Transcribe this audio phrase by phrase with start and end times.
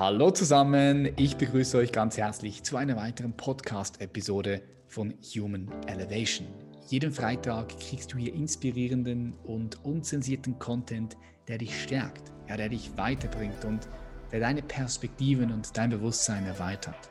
[0.00, 6.46] Hallo zusammen, ich begrüße euch ganz herzlich zu einer weiteren Podcast-Episode von Human Elevation.
[6.86, 11.18] Jeden Freitag kriegst du hier inspirierenden und unzensierten Content,
[11.48, 13.90] der dich stärkt, ja, der dich weiterbringt und
[14.32, 17.10] der deine Perspektiven und dein Bewusstsein erweitert.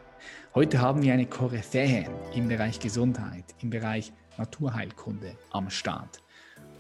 [0.56, 6.24] Heute haben wir eine Koryphäe im Bereich Gesundheit, im Bereich Naturheilkunde am Start.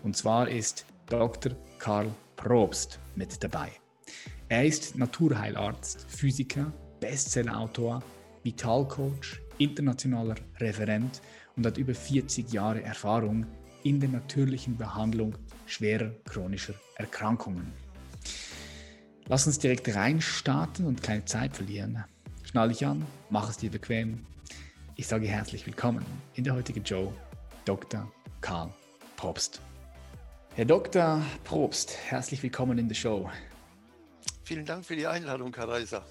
[0.01, 1.51] Und zwar ist Dr.
[1.77, 3.69] Karl Probst mit dabei.
[4.51, 8.01] Er ist Naturheilarzt, Physiker, Bestsellerautor,
[8.41, 11.21] Vitalcoach, internationaler Referent
[11.55, 13.45] und hat über 40 Jahre Erfahrung
[13.83, 15.35] in der natürlichen Behandlung
[15.67, 17.71] schwerer chronischer Erkrankungen.
[19.27, 22.03] Lass uns direkt reinstarten und keine Zeit verlieren.
[22.41, 24.25] Schnall dich an, mach es dir bequem.
[24.95, 27.13] Ich sage herzlich willkommen in der heutigen Show,
[27.65, 28.11] Dr.
[28.41, 28.73] Karl
[29.15, 29.61] Probst.
[30.55, 31.21] Herr Dr.
[31.43, 33.29] Probst, herzlich willkommen in der Show.
[34.49, 36.03] Vielen Dank für die Einladung, Herr Reiser.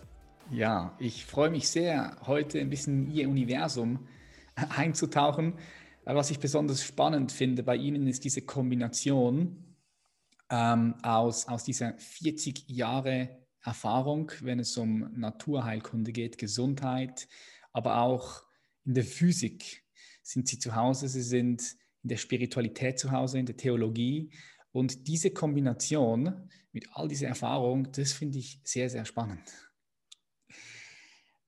[0.52, 4.06] Ja, ich freue mich sehr, heute ein bisschen in Ihr Universum
[4.54, 5.54] einzutauchen.
[6.04, 9.74] Was ich besonders spannend finde bei Ihnen ist diese Kombination
[10.50, 17.26] ähm, aus, aus dieser 40 Jahre Erfahrung, wenn es um Naturheilkunde geht, Gesundheit,
[17.72, 18.44] aber auch
[18.84, 19.82] in der Physik
[20.22, 24.30] sind Sie zu Hause, Sie sind in der Spiritualität zu Hause, in der Theologie
[24.78, 29.42] und diese Kombination mit all dieser Erfahrung, das finde ich sehr, sehr spannend.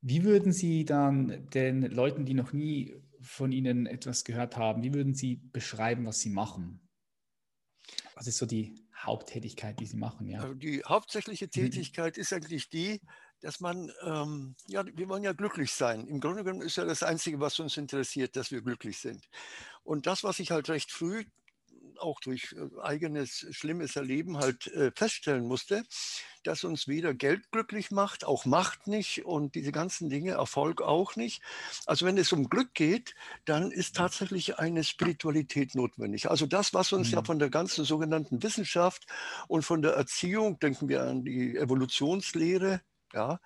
[0.01, 4.95] Wie würden Sie dann den Leuten, die noch nie von Ihnen etwas gehört haben, wie
[4.95, 6.81] würden Sie beschreiben, was Sie machen?
[8.15, 10.27] Was ist so die Haupttätigkeit, die Sie machen?
[10.27, 10.41] Ja?
[10.41, 11.51] Also die hauptsächliche mhm.
[11.51, 13.01] Tätigkeit ist eigentlich die,
[13.43, 16.07] dass man, ähm, ja, wir wollen ja glücklich sein.
[16.09, 19.29] Im Grunde genommen ist ja das Einzige, was uns interessiert, dass wir glücklich sind.
[19.83, 21.25] Und das, was ich halt recht früh
[22.01, 25.85] auch durch äh, eigenes schlimmes Erleben halt äh, feststellen musste,
[26.43, 31.17] dass uns weder Geld glücklich macht, auch Macht nicht und diese ganzen Dinge, Erfolg auch
[31.17, 31.43] nicht.
[31.87, 36.31] Also wenn es um Glück geht, dann ist tatsächlich eine Spiritualität notwendig.
[36.31, 37.15] Also das, was uns mhm.
[37.15, 39.07] ja von der ganzen sogenannten Wissenschaft
[39.49, 42.81] und von der Erziehung, denken wir an die Evolutionslehre,
[43.13, 43.41] ja,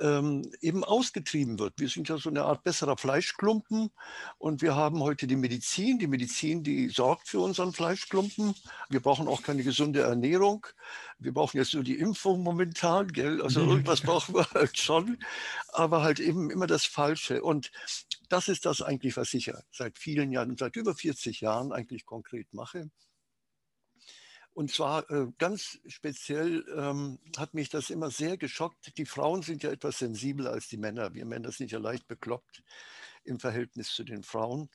[0.00, 1.74] ähm, eben ausgetrieben wird.
[1.76, 3.90] Wir sind ja so eine Art besserer Fleischklumpen
[4.38, 5.98] und wir haben heute die Medizin.
[5.98, 8.54] Die Medizin, die sorgt für unseren Fleischklumpen.
[8.88, 10.66] Wir brauchen auch keine gesunde Ernährung.
[11.18, 13.42] Wir brauchen jetzt nur die Impfung momentan, gell?
[13.42, 13.70] Also mhm.
[13.70, 15.18] irgendwas brauchen wir halt schon,
[15.68, 17.42] aber halt eben immer das Falsche.
[17.42, 17.70] Und
[18.28, 22.04] das ist das eigentlich, was ich ja seit vielen Jahren, seit über 40 Jahren eigentlich
[22.04, 22.90] konkret mache.
[24.54, 28.96] Und zwar äh, ganz speziell ähm, hat mich das immer sehr geschockt.
[28.96, 31.12] Die Frauen sind ja etwas sensibler als die Männer.
[31.12, 32.62] Wir Männer sind ja leicht bekloppt
[33.24, 34.70] im Verhältnis zu den Frauen.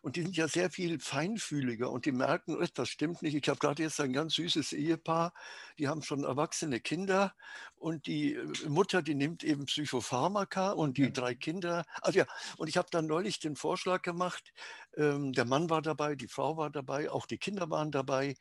[0.00, 3.34] Und die sind ja sehr viel feinfühliger und die merken, etwas stimmt nicht.
[3.34, 5.34] Ich habe gerade jetzt ein ganz süßes Ehepaar,
[5.78, 7.34] die haben schon erwachsene Kinder
[7.76, 11.10] und die äh, Mutter, die nimmt eben Psychopharmaka und die ja.
[11.10, 11.84] drei Kinder.
[12.00, 12.26] Also ja,
[12.56, 14.52] und ich habe dann neulich den Vorschlag gemacht,
[14.98, 18.34] der Mann war dabei, die Frau war dabei, auch die Kinder waren dabei.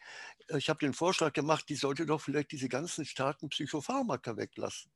[0.47, 4.91] Äh, ich habe den Vorschlag gemacht, die sollte doch vielleicht diese ganzen starken Psychopharmaka weglassen.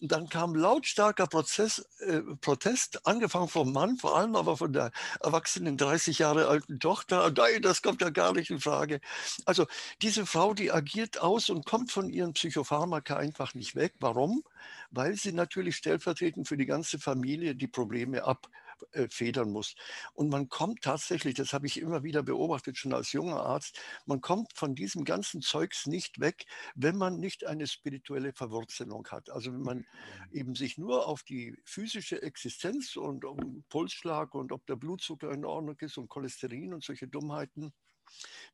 [0.00, 4.90] Und dann kam lautstarker Prozess, äh, Protest, angefangen vom Mann, vor allem aber von der
[5.20, 7.30] erwachsenen 30 Jahre alten Tochter.
[7.36, 9.00] Nein, das kommt ja gar nicht in Frage.
[9.44, 9.66] Also
[10.02, 13.94] diese Frau, die agiert aus und kommt von ihren Psychopharmaka einfach nicht weg.
[14.00, 14.42] Warum?
[14.90, 18.48] Weil sie natürlich stellvertretend für die ganze Familie die Probleme ab
[18.92, 19.74] äh, federn muss.
[20.12, 24.20] Und man kommt tatsächlich, das habe ich immer wieder beobachtet, schon als junger Arzt, man
[24.20, 29.30] kommt von diesem ganzen Zeugs nicht weg, wenn man nicht eine spirituelle Verwurzelung hat.
[29.30, 29.86] Also wenn man
[30.32, 35.44] eben sich nur auf die physische Existenz und um Pulsschlag und ob der Blutzucker in
[35.44, 37.72] Ordnung ist und Cholesterin und solche Dummheiten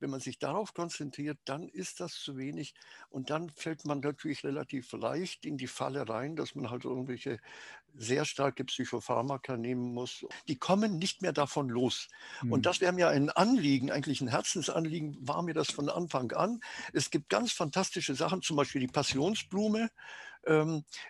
[0.00, 2.74] wenn man sich darauf konzentriert, dann ist das zu wenig
[3.10, 7.38] und dann fällt man natürlich relativ leicht in die Falle rein, dass man halt irgendwelche
[7.94, 10.24] sehr starke Psychopharmaka nehmen muss.
[10.48, 12.08] Die kommen nicht mehr davon los.
[12.42, 12.52] Mhm.
[12.52, 12.62] Und hm.
[12.62, 16.60] das wäre mir ein Anliegen, eigentlich ein Herzensanliegen, war mir das von Anfang an.
[16.92, 19.90] Es gibt ganz fantastische Sachen, zum Beispiel die Passionsblume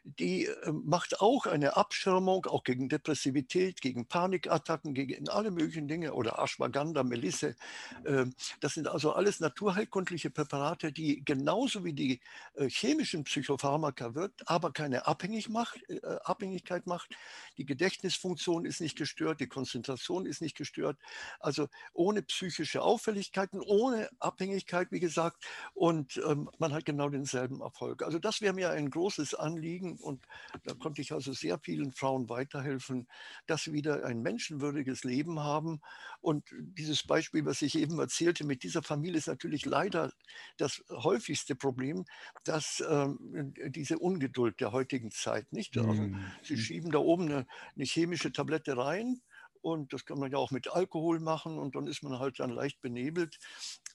[0.05, 6.15] die äh, macht auch eine Abschirmung, auch gegen Depressivität, gegen Panikattacken, gegen alle möglichen Dinge
[6.15, 7.57] oder Ashwagandha, Melisse.
[8.05, 12.21] Ähm, das sind also alles naturheilkundliche Präparate, die genauso wie die
[12.55, 17.17] äh, chemischen Psychopharmaka wirkt, aber keine Abhängig macht, äh, Abhängigkeit macht.
[17.57, 20.99] Die Gedächtnisfunktion ist nicht gestört, die Konzentration ist nicht gestört.
[21.39, 25.45] Also ohne psychische Auffälligkeiten, ohne Abhängigkeit, wie gesagt.
[25.75, 28.03] Und ähm, man hat genau denselben Erfolg.
[28.03, 30.27] Also das wäre mir ein großes großes Anliegen und
[30.65, 33.07] da konnte ich also sehr vielen Frauen weiterhelfen,
[33.47, 35.81] dass sie wieder ein menschenwürdiges Leben haben.
[36.21, 40.13] Und dieses Beispiel, was ich eben erzählte, mit dieser Familie ist natürlich leider
[40.57, 42.05] das häufigste Problem,
[42.45, 45.77] dass ähm, diese Ungeduld der heutigen Zeit, nicht?
[45.77, 46.25] Also, mhm.
[46.43, 49.21] Sie schieben da oben eine, eine chemische Tablette rein
[49.63, 52.51] und das kann man ja auch mit Alkohol machen und dann ist man halt dann
[52.51, 53.39] leicht benebelt.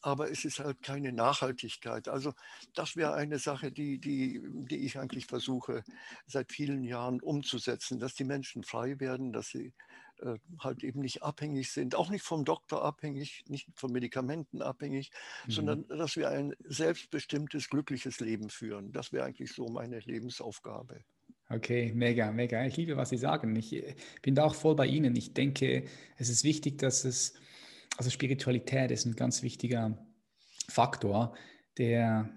[0.06, 2.07] Aber es ist halt keine Nachhaltigkeit.
[2.07, 2.36] Also
[2.75, 5.84] das wäre eine Sache, die, die, die ich eigentlich versuche
[6.28, 9.74] seit vielen Jahren umzusetzen, dass die Menschen frei werden, dass sie
[10.19, 15.10] äh, halt eben nicht abhängig sind, auch nicht vom Doktor abhängig, nicht von Medikamenten abhängig,
[15.48, 15.52] mhm.
[15.52, 18.92] sondern dass wir ein selbstbestimmtes, glückliches Leben führen.
[18.92, 21.04] Das wäre eigentlich so meine Lebensaufgabe.
[21.50, 22.63] Okay, mega, mega.
[22.68, 23.56] Ich liebe, was Sie sagen.
[23.56, 25.16] Ich äh, bin da auch voll bei Ihnen.
[25.16, 25.86] Ich denke,
[26.18, 27.34] es ist wichtig, dass es,
[27.97, 29.97] also Spiritualität ist ein ganz wichtiger
[30.68, 31.36] Faktor,
[31.77, 32.30] der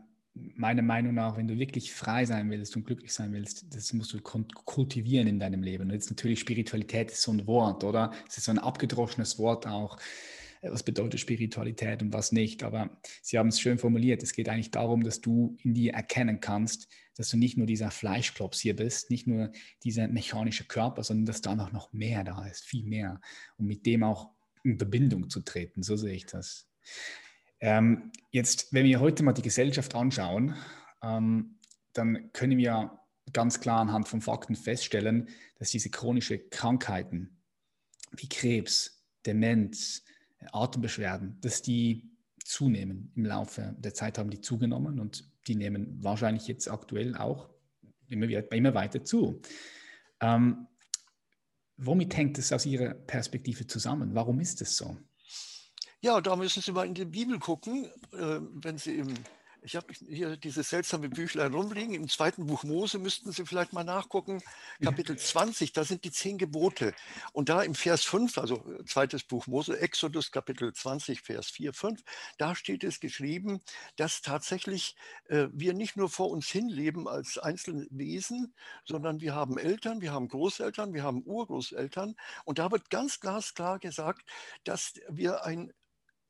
[0.55, 4.13] meiner Meinung nach, wenn du wirklich frei sein willst und glücklich sein willst, das musst
[4.13, 5.85] du kultivieren in deinem Leben.
[5.85, 8.13] Und jetzt natürlich Spiritualität ist so ein Wort, oder?
[8.29, 9.99] Es ist so ein abgedroschenes Wort auch.
[10.61, 12.63] Äh, was bedeutet Spiritualität und was nicht?
[12.63, 12.91] Aber
[13.23, 14.23] Sie haben es schön formuliert.
[14.23, 17.91] Es geht eigentlich darum, dass du in dir erkennen kannst, dass du nicht nur dieser
[17.91, 19.51] Fleischklops hier bist, nicht nur
[19.83, 23.21] dieser mechanische Körper, sondern dass da noch, noch mehr da ist, viel mehr.
[23.57, 24.31] Und mit dem auch
[24.73, 25.83] in Verbindung zu treten.
[25.83, 26.69] So sehe ich das.
[27.61, 30.55] Ähm, jetzt, wenn wir heute mal die Gesellschaft anschauen,
[31.03, 31.59] ähm,
[31.93, 32.99] dann können wir
[33.33, 35.29] ganz klar anhand von Fakten feststellen,
[35.59, 37.39] dass diese chronischen Krankheiten
[38.13, 40.03] wie Krebs, Demenz,
[40.53, 42.11] Atembeschwerden, dass die
[42.45, 43.13] zunehmen.
[43.15, 47.51] Im Laufe der Zeit haben die zugenommen und die nehmen wahrscheinlich jetzt aktuell auch
[48.09, 49.43] immer, immer weiter zu.
[50.21, 50.67] Ähm,
[51.79, 54.15] womit hängt es aus Ihrer Perspektive zusammen?
[54.15, 54.97] Warum ist es so?
[56.01, 59.15] Ja, da müssen Sie mal in die Bibel gucken, äh, wenn Sie im
[59.63, 61.95] ich habe hier dieses seltsame Büchlein rumliegen.
[61.95, 64.41] Im zweiten Buch Mose müssten Sie vielleicht mal nachgucken.
[64.83, 66.95] Kapitel 20, da sind die zehn Gebote.
[67.33, 71.73] Und da im Vers 5, also äh, zweites Buch Mose, Exodus Kapitel 20, Vers 4,
[71.73, 72.03] 5,
[72.39, 73.61] da steht es geschrieben,
[73.97, 74.97] dass tatsächlich
[75.29, 80.01] äh, wir nicht nur vor uns hin leben als einzelne Wesen, sondern wir haben Eltern,
[80.01, 82.15] wir haben Großeltern, wir haben Urgroßeltern.
[82.45, 84.29] Und da wird ganz glasklar gesagt,
[84.65, 85.73] dass wir ein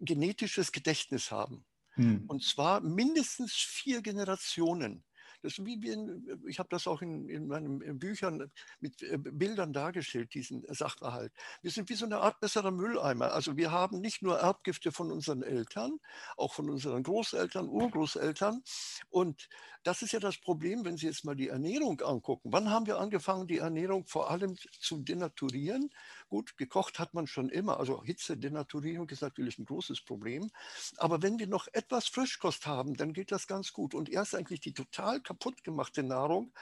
[0.01, 1.65] genetisches Gedächtnis haben.
[1.99, 2.25] Hm.
[2.29, 5.05] Und zwar mindestens vier Generationen.
[5.43, 8.51] Das wie wir in, ich habe das auch in, in meinen Büchern
[8.81, 11.33] mit äh, Bildern dargestellt, diesen Sachverhalt.
[11.63, 13.33] Wir sind wie so eine Art besserer Mülleimer.
[13.33, 15.99] Also wir haben nicht nur Erbgifte von unseren Eltern,
[16.37, 18.63] auch von unseren Großeltern, Urgroßeltern.
[19.11, 19.49] Und
[19.85, 22.53] das ist ja das Problem, wenn Sie jetzt mal die Ernährung angucken.
[22.53, 25.91] Wann haben wir angefangen, die Ernährung vor allem zu denaturieren?
[26.29, 27.79] Gut, gekocht hat man schon immer.
[27.79, 30.51] Also Hitze, Denaturierung ist natürlich ein großes Problem.
[30.99, 33.95] Aber wenn wir noch etwas Frischkost haben, dann geht das ganz gut.
[33.95, 36.53] Und erst eigentlich die total kaputt gemachte Nahrung,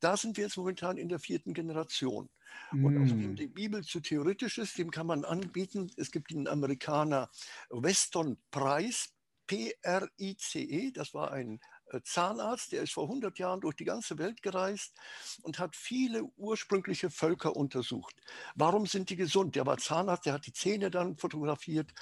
[0.00, 2.28] da sind wir jetzt momentan in der vierten Generation.
[2.72, 3.02] Und mm.
[3.02, 5.88] auch wem die Bibel zu theoretisch ist, dem kann man anbieten.
[5.96, 7.30] Es gibt den Amerikaner
[7.70, 9.14] Weston Price,
[9.46, 11.60] P-R-I-C-E, das war ein
[12.02, 14.94] Zahnarzt, der ist vor 100 Jahren durch die ganze Welt gereist
[15.42, 18.14] und hat viele ursprüngliche Völker untersucht.
[18.54, 19.56] Warum sind die gesund?
[19.56, 21.92] Der war Zahnarzt, der hat die Zähne dann fotografiert.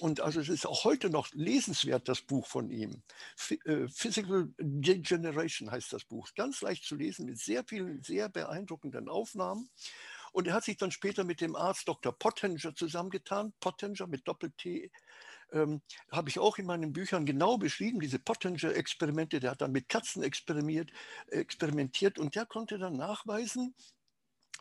[0.00, 3.02] Und also es ist auch heute noch lesenswert, das Buch von ihm.
[3.64, 6.28] Äh, Physical Degeneration heißt das Buch.
[6.34, 9.68] Ganz leicht zu lesen mit sehr vielen, sehr beeindruckenden Aufnahmen.
[10.32, 12.12] Und er hat sich dann später mit dem Arzt Dr.
[12.12, 13.52] Pottinger zusammengetan.
[13.60, 14.90] Pottinger mit Doppel-T
[15.52, 19.88] ähm, habe ich auch in meinen Büchern genau beschrieben, diese Pottinger-Experimente, der hat dann mit
[19.88, 20.90] Katzen experimentiert,
[21.28, 23.74] experimentiert und der konnte dann nachweisen,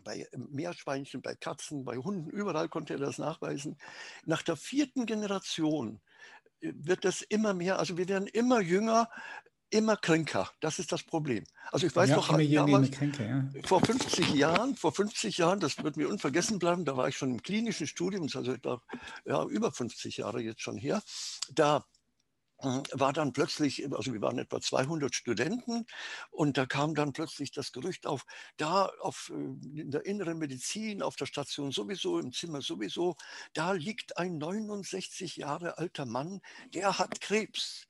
[0.04, 3.78] bei Meerschweinchen, bei Katzen, bei Hunden, überall konnte er das nachweisen.
[4.26, 6.00] Nach der vierten Generation
[6.62, 9.10] äh, wird das immer mehr, also wir werden immer jünger,
[9.70, 10.50] immer kränker.
[10.60, 11.44] Das ist das Problem.
[11.72, 13.62] Also ich weiß ja, noch, damals, Kränke, ja.
[13.66, 17.32] vor 50 Jahren, vor 50 Jahren, das wird mir unvergessen bleiben, da war ich schon
[17.32, 18.82] im klinischen Studium, also etwa
[19.26, 21.02] ja, über 50 Jahre jetzt schon her.
[21.52, 21.86] Da
[22.60, 25.86] hm, war dann plötzlich, also wir waren etwa 200 Studenten
[26.32, 31.02] und da kam dann plötzlich das Gerücht auf, da auf, äh, in der inneren Medizin,
[31.02, 33.16] auf der Station sowieso, im Zimmer sowieso,
[33.54, 36.42] da liegt ein 69 Jahre alter Mann,
[36.74, 37.88] der hat Krebs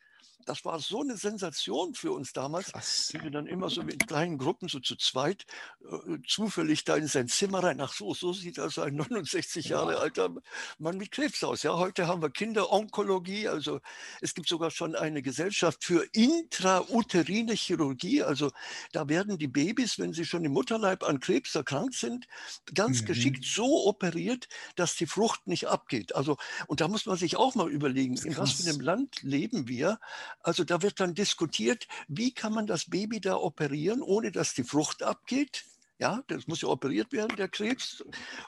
[0.47, 3.09] das war so eine Sensation für uns damals, Krass.
[3.11, 5.45] wie wir dann immer so in kleinen Gruppen, so zu zweit,
[5.81, 7.81] äh, zufällig da in sein Zimmer rein.
[7.81, 9.99] Ach so, so sieht also ein 69 Jahre ja.
[9.99, 10.29] alter
[10.77, 11.63] Mann mit Krebs aus.
[11.63, 13.81] Ja, heute haben wir Kinderonkologie, also
[14.21, 18.23] es gibt sogar schon eine Gesellschaft für intrauterine Chirurgie.
[18.23, 18.51] Also
[18.93, 22.27] da werden die Babys, wenn sie schon im Mutterleib an Krebs erkrankt sind,
[22.73, 23.05] ganz mhm.
[23.05, 26.15] geschickt so operiert, dass die Frucht nicht abgeht.
[26.15, 26.37] Also,
[26.67, 29.99] und da muss man sich auch mal überlegen, in was für einem Land leben wir,
[30.47, 34.63] Also da wird dann diskutiert, wie kann man das Baby da operieren, ohne dass die
[34.63, 35.65] Frucht abgeht.
[35.99, 38.01] Ja, das muss ja operiert werden, der Krebs.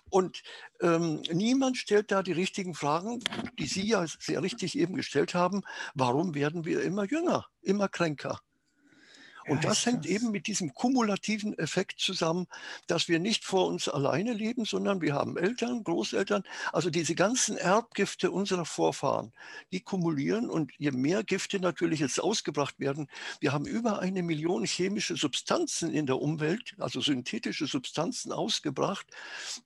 [0.09, 0.41] Und
[0.79, 3.21] ähm, niemand stellt da die richtigen Fragen,
[3.59, 5.63] die Sie ja sehr richtig eben gestellt haben.
[5.93, 8.39] Warum werden wir immer jünger, immer kränker?
[9.49, 12.47] Und das hängt eben mit diesem kumulativen Effekt zusammen,
[12.87, 17.57] dass wir nicht vor uns alleine leben, sondern wir haben Eltern, Großeltern, also diese ganzen
[17.57, 19.33] Erbgifte unserer Vorfahren,
[19.71, 23.07] die kumulieren und je mehr Gifte natürlich jetzt ausgebracht werden,
[23.39, 29.07] wir haben über eine Million chemische Substanzen in der Umwelt, also synthetische Substanzen ausgebracht,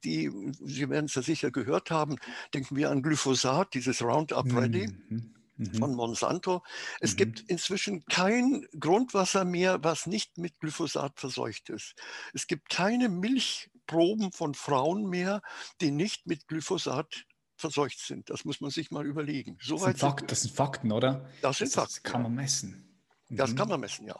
[0.03, 0.31] die,
[0.63, 2.17] Sie werden es ja sicher gehört haben,
[2.53, 4.87] denken wir an Glyphosat, dieses Roundup Ready.
[5.09, 5.75] Mhm mhm.
[5.75, 6.63] von Monsanto.
[6.99, 7.17] Es mhm.
[7.17, 11.95] gibt inzwischen kein Grundwasser mehr, was nicht mit Glyphosat verseucht ist.
[12.33, 15.41] Es gibt keine Milchproben von Frauen mehr,
[15.81, 18.29] die nicht mit Glyphosat verseucht sind.
[18.29, 19.57] Das muss man sich mal überlegen.
[19.61, 21.29] So das, sind Fakt, das, sind Fakten, oder?
[21.41, 21.93] Das sind das, Fakten.
[22.03, 22.99] Das kann man messen.
[23.29, 23.37] Mhm.
[23.37, 24.19] Das kann man messen, ja.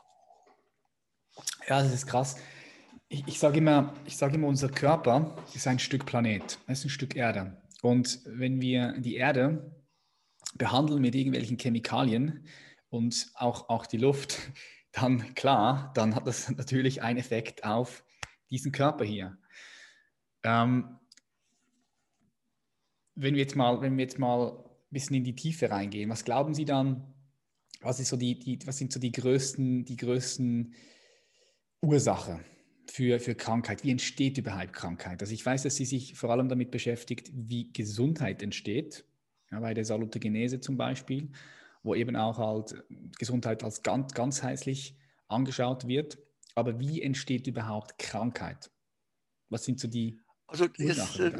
[1.68, 2.38] Ja, das ist krass.
[3.10, 6.90] Ich, ich sage immer, sag immer, unser Körper ist ein Stück Planet, es ist ein
[6.90, 7.62] Stück Erde.
[7.82, 9.83] Und wenn wir die Erde
[10.56, 12.46] behandeln mit irgendwelchen Chemikalien
[12.90, 14.40] und auch, auch die Luft,
[14.92, 18.04] dann klar, dann hat das natürlich einen Effekt auf
[18.50, 19.38] diesen Körper hier.
[20.44, 21.00] Ähm,
[23.16, 26.26] wenn wir jetzt mal, wenn wir jetzt mal ein bisschen in die Tiefe reingehen, was
[26.26, 27.14] glauben Sie dann,
[27.82, 30.74] was, ist so die, die, was sind so die größten, die größten
[31.82, 32.44] Ursachen
[32.88, 33.84] für, für Krankheit?
[33.84, 35.22] Wie entsteht überhaupt Krankheit?
[35.22, 39.06] Also ich weiß, dass Sie sich vor allem damit beschäftigt, wie Gesundheit entsteht
[39.54, 41.32] ja, bei der Salutogenese zum Beispiel,
[41.84, 42.84] wo eben auch halt
[43.20, 46.18] Gesundheit als ganz, ganzheitlich angeschaut wird.
[46.56, 48.72] Aber wie entsteht überhaupt Krankheit?
[49.50, 51.32] Was sind so die also jetzt, äh,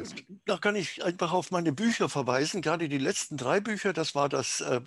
[0.44, 4.28] da kann ich einfach auf meine Bücher verweisen, gerade die letzten drei Bücher, das war
[4.28, 4.80] das, äh,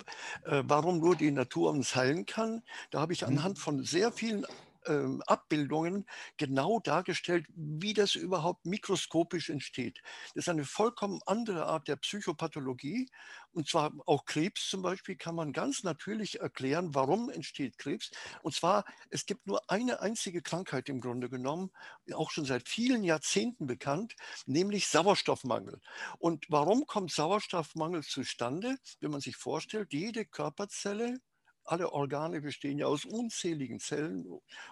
[0.44, 2.62] äh, warum nur die Natur uns heilen kann.
[2.90, 3.28] Da habe ich mhm.
[3.28, 4.44] anhand von sehr vielen
[4.88, 10.00] ähm, Abbildungen genau dargestellt, wie das überhaupt mikroskopisch entsteht.
[10.34, 13.08] Das ist eine vollkommen andere Art der Psychopathologie.
[13.52, 18.10] Und zwar auch Krebs zum Beispiel kann man ganz natürlich erklären, warum entsteht Krebs.
[18.42, 21.70] Und zwar, es gibt nur eine einzige Krankheit im Grunde genommen,
[22.14, 24.14] auch schon seit vielen Jahrzehnten bekannt,
[24.46, 25.80] nämlich Sauerstoffmangel.
[26.18, 28.76] Und warum kommt Sauerstoffmangel zustande?
[29.00, 31.18] Wenn man sich vorstellt, jede Körperzelle
[31.70, 34.26] alle Organe bestehen ja aus unzähligen Zellen,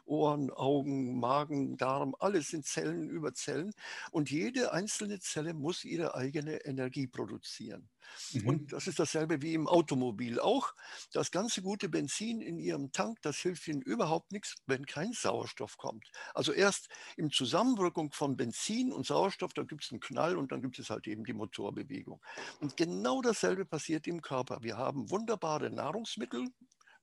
[0.04, 3.72] Ohren, Augen, Magen, Darm, alles sind Zellen über Zellen.
[4.10, 7.88] Und jede einzelne Zelle muss ihre eigene Energie produzieren.
[8.32, 8.48] Mhm.
[8.48, 10.74] Und das ist dasselbe wie im Automobil auch.
[11.12, 15.76] Das ganze gute Benzin in Ihrem Tank, das hilft Ihnen überhaupt nichts, wenn kein Sauerstoff
[15.76, 16.10] kommt.
[16.34, 20.62] Also erst im Zusammenwirkung von Benzin und Sauerstoff, da gibt es einen Knall und dann
[20.62, 22.20] gibt es halt eben die Motorbewegung.
[22.60, 24.62] Und genau dasselbe passiert im Körper.
[24.62, 26.48] Wir haben wunderbare Nahrungsmittel,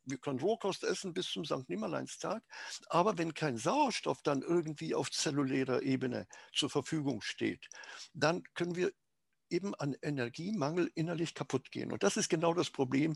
[0.05, 1.69] wir können Rohkost essen bis zum St.
[1.69, 2.43] Nimmerleinstag,
[2.89, 7.67] aber wenn kein Sauerstoff dann irgendwie auf zellulärer Ebene zur Verfügung steht,
[8.13, 8.91] dann können wir
[9.53, 11.91] eben an Energiemangel innerlich kaputt gehen.
[11.91, 13.15] Und das ist genau das Problem.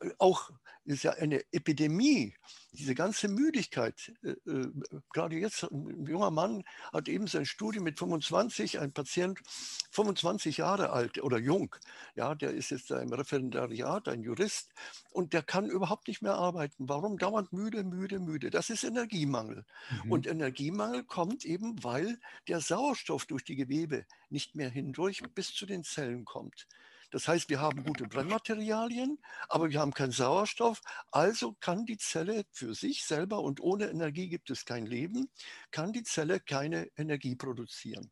[0.00, 0.50] Äh, auch
[0.84, 2.34] ist ja eine Epidemie,
[2.72, 4.12] diese ganze Müdigkeit.
[4.22, 4.72] Äh, äh,
[5.12, 9.40] gerade jetzt, ein junger Mann hat eben sein Studium mit 25, ein Patient
[9.90, 11.74] 25 Jahre alt oder jung,
[12.14, 14.72] ja, der ist jetzt im Referendariat, ein Jurist
[15.10, 16.88] und der kann überhaupt nicht mehr arbeiten.
[16.88, 17.18] Warum?
[17.18, 18.50] Dauernd müde, müde, müde.
[18.50, 19.64] Das ist Energiemangel.
[20.04, 20.12] Mhm.
[20.12, 22.18] Und Energiemangel kommt eben, weil
[22.48, 26.66] der Sauerstoff durch die Gewebe nicht mehr hindurch bis zu den Zellen kommt.
[27.10, 29.18] Das heißt, wir haben gute Brennmaterialien,
[29.48, 30.82] aber wir haben keinen Sauerstoff.
[31.10, 35.30] Also kann die Zelle für sich selber und ohne Energie gibt es kein Leben,
[35.70, 38.10] kann die Zelle keine Energie produzieren.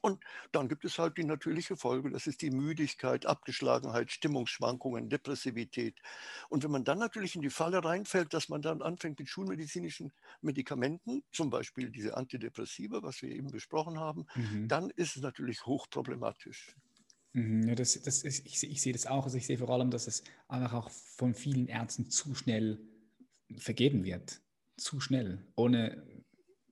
[0.00, 6.00] Und dann gibt es halt die natürliche Folge, das ist die Müdigkeit, Abgeschlagenheit, Stimmungsschwankungen, Depressivität.
[6.48, 10.12] Und wenn man dann natürlich in die Falle reinfällt, dass man dann anfängt mit schulmedizinischen
[10.40, 14.68] Medikamenten, zum Beispiel diese Antidepressiva, was wir eben besprochen haben, mhm.
[14.68, 16.74] dann ist es natürlich hochproblematisch.
[17.32, 19.24] Mhm, ja, das, das ist, ich, ich, sehe das auch.
[19.24, 22.80] Also ich sehe vor allem, dass es einfach auch von vielen Ärzten zu schnell
[23.56, 24.40] vergeben wird.
[24.76, 26.02] Zu schnell, ohne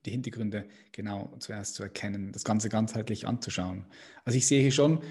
[0.07, 3.85] die Hintergründe genau zuerst zu erkennen, das Ganze ganzheitlich anzuschauen.
[4.25, 5.03] Also ich sehe hier schon,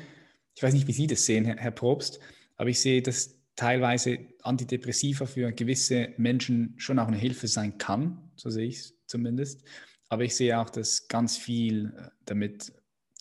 [0.54, 2.18] ich weiß nicht, wie Sie das sehen, Herr, Herr Probst,
[2.56, 8.30] aber ich sehe, dass teilweise Antidepressiva für gewisse Menschen schon auch eine Hilfe sein kann,
[8.36, 9.62] so sehe ich es zumindest.
[10.08, 12.72] Aber ich sehe auch, dass ganz viel äh, damit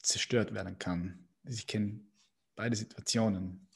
[0.01, 1.27] zerstört werden kann.
[1.47, 2.01] Ich kenne
[2.55, 3.67] beide Situationen.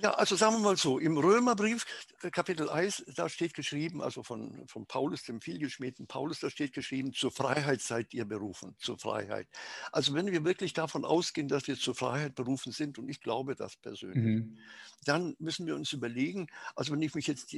[0.00, 1.84] Ja, also sagen wir mal so, im Römerbrief,
[2.22, 6.72] äh, Kapitel 1, da steht geschrieben, also von, von Paulus, dem vielgeschmähten Paulus, da steht
[6.72, 9.46] geschrieben, zur Freiheit seid ihr berufen, zur Freiheit.
[9.92, 13.56] Also wenn wir wirklich davon ausgehen, dass wir zur Freiheit berufen sind, und ich glaube
[13.56, 14.58] das persönlich, mhm.
[15.04, 17.54] dann müssen wir uns überlegen, also wenn ich mich jetzt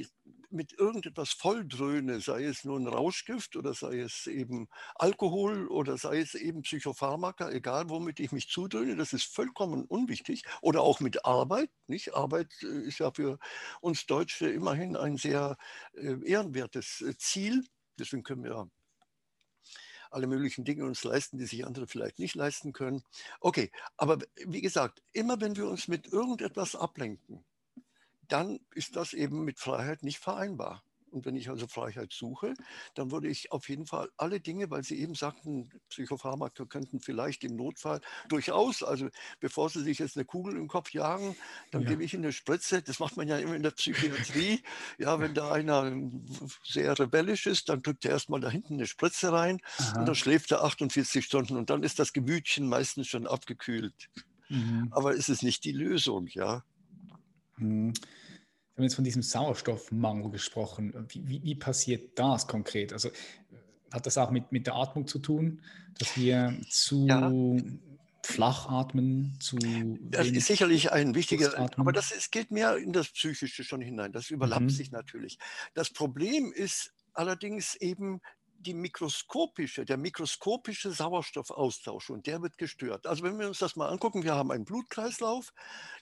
[0.49, 6.19] mit irgendetwas volldröhne, sei es nur ein Rauschgift oder sei es eben Alkohol oder sei
[6.19, 10.43] es eben Psychopharmaka, egal womit ich mich zudröhne, das ist vollkommen unwichtig.
[10.61, 12.13] Oder auch mit Arbeit, nicht?
[12.15, 13.39] Arbeit äh, ist ja für
[13.81, 15.57] uns Deutsche immerhin ein sehr
[15.93, 17.65] äh, ehrenwertes äh, Ziel.
[17.99, 18.69] Deswegen können wir
[20.11, 23.03] alle möglichen Dinge uns leisten, die sich andere vielleicht nicht leisten können.
[23.39, 27.43] Okay, aber wie gesagt, immer wenn wir uns mit irgendetwas ablenken,
[28.27, 30.83] dann ist das eben mit Freiheit nicht vereinbar.
[31.11, 32.53] Und wenn ich also Freiheit suche,
[32.93, 37.43] dann würde ich auf jeden Fall alle Dinge, weil Sie eben sagten, Psychopharmaka könnten vielleicht
[37.43, 41.35] im Notfall durchaus, also bevor Sie sich jetzt eine Kugel im Kopf jagen,
[41.71, 41.89] dann ja.
[41.89, 42.81] gebe ich Ihnen eine Spritze.
[42.81, 44.61] Das macht man ja immer in der Psychiatrie.
[44.97, 45.91] ja, wenn da einer
[46.63, 49.99] sehr rebellisch ist, dann drückt er erstmal da hinten eine Spritze rein Aha.
[49.99, 54.09] und dann schläft er 48 Stunden und dann ist das Gemütchen meistens schon abgekühlt.
[54.49, 54.89] Mhm.
[54.91, 56.63] Aber es ist nicht die Lösung, ja.
[57.57, 57.93] Mhm.
[57.93, 60.93] Wir haben jetzt von diesem Sauerstoffmangel gesprochen.
[61.09, 62.93] Wie, wie, wie, passiert das konkret?
[62.93, 63.09] Also
[63.91, 65.61] hat das auch mit, mit der Atmung zu tun,
[65.97, 67.31] dass wir zu ja.
[68.23, 69.57] flach atmen, zu.
[70.11, 74.11] Das ist sicherlich ein wichtiger, aber das ist, geht mehr in das Psychische schon hinein.
[74.11, 74.69] Das überlappt mhm.
[74.69, 75.39] sich natürlich.
[75.73, 78.21] Das Problem ist allerdings eben
[78.67, 83.07] die mikroskopische, der mikroskopische Sauerstoffaustausch und der wird gestört.
[83.07, 85.53] Also wenn wir uns das mal angucken, wir haben einen Blutkreislauf.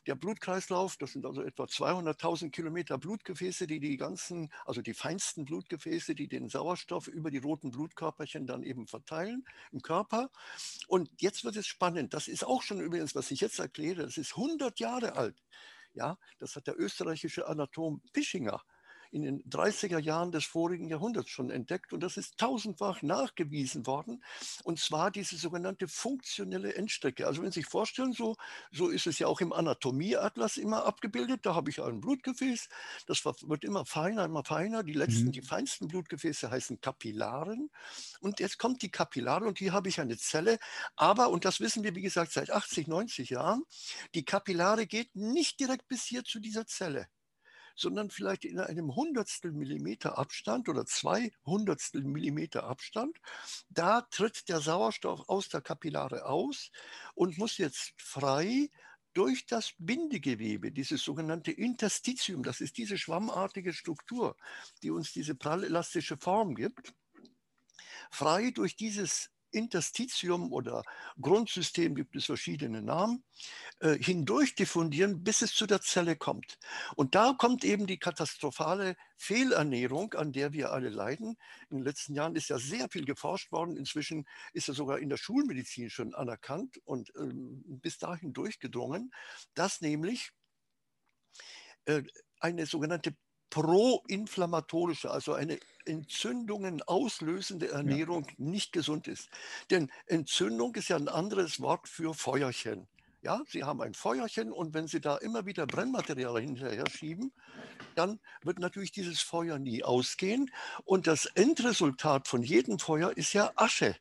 [0.08, 5.46] Der Blutkreislauf, das sind also etwa 200.000 Kilometer Blutgefäße, die die ganzen, also die feinsten
[5.46, 10.32] Blutgefäße, die den Sauerstoff über die roten Blutkörperchen dann eben verteilen im Körper.
[10.88, 12.16] Und jetzt wird es spannend.
[12.16, 15.40] Das ist auch schon übrigens, was ich jetzt erkläre, das ist 100 Jahre alt.
[15.94, 18.64] Ja, das hat der österreichische Anatom Pischinger
[19.12, 24.24] in den 30er Jahren des vorigen Jahrhunderts schon entdeckt und das ist tausendfach nachgewiesen worden.
[24.64, 27.28] Und zwar diese sogenannte funktionelle Endstrecke.
[27.28, 28.36] Also wenn Sie sich vorstellen, so,
[28.72, 31.46] so ist es ja auch im Anatomieatlas immer abgebildet.
[31.46, 32.70] Da habe ich ein Blutgefäß,
[33.08, 34.84] das wird immer feiner, immer feiner.
[34.84, 35.32] Die letzten, mhm.
[35.32, 37.70] die feinsten Blutgefäße heißen Kapillaren.
[38.20, 40.60] Und jetzt kommt die Kapillare und hier habe ich eine Zelle.
[40.96, 43.64] Aber, und das wissen wir, wie gesagt, seit 80, 90 Jahren,
[44.14, 47.08] die Kapillare geht nicht direkt bis hier zu dieser Zelle
[47.76, 53.18] sondern vielleicht in einem Hundertstel Millimeter Abstand oder zwei Hundertstel Millimeter Abstand.
[53.70, 56.72] Da tritt der Sauerstoff aus der Kapillare aus
[57.14, 58.70] und muss jetzt frei
[59.14, 64.36] durch das Bindegewebe, dieses sogenannte Interstitium, das ist diese schwammartige Struktur,
[64.84, 66.94] die uns diese prallelastische Form gibt,
[68.12, 70.84] frei durch dieses Interstitium oder
[71.20, 73.24] Grundsystem gibt es verschiedene Namen,
[73.80, 76.60] äh, hindurch diffundieren, bis es zu der Zelle kommt.
[76.96, 81.38] Und da kommt eben die katastrophale Fehlernährung, an der wir alle leiden.
[81.70, 83.78] In den letzten Jahren ist ja sehr viel geforscht worden.
[83.78, 89.12] Inzwischen ist es sogar in der Schulmedizin schon anerkannt und ähm, bis dahin durchgedrungen,
[89.54, 90.32] dass nämlich
[91.86, 92.04] äh,
[92.40, 93.16] eine sogenannte
[93.56, 98.34] proinflammatorische, also eine Entzündungen auslösende Ernährung ja.
[98.38, 99.30] nicht gesund ist.
[99.72, 102.86] Denn Entzündung ist ja ein anderes Wort für Feuerchen.
[103.22, 107.32] Ja, Sie haben ein Feuerchen und wenn Sie da immer wieder Brennmaterial hinterher schieben,
[107.96, 110.52] dann wird natürlich dieses Feuer nie ausgehen.
[110.84, 113.96] Und das Endresultat von jedem Feuer ist ja Asche.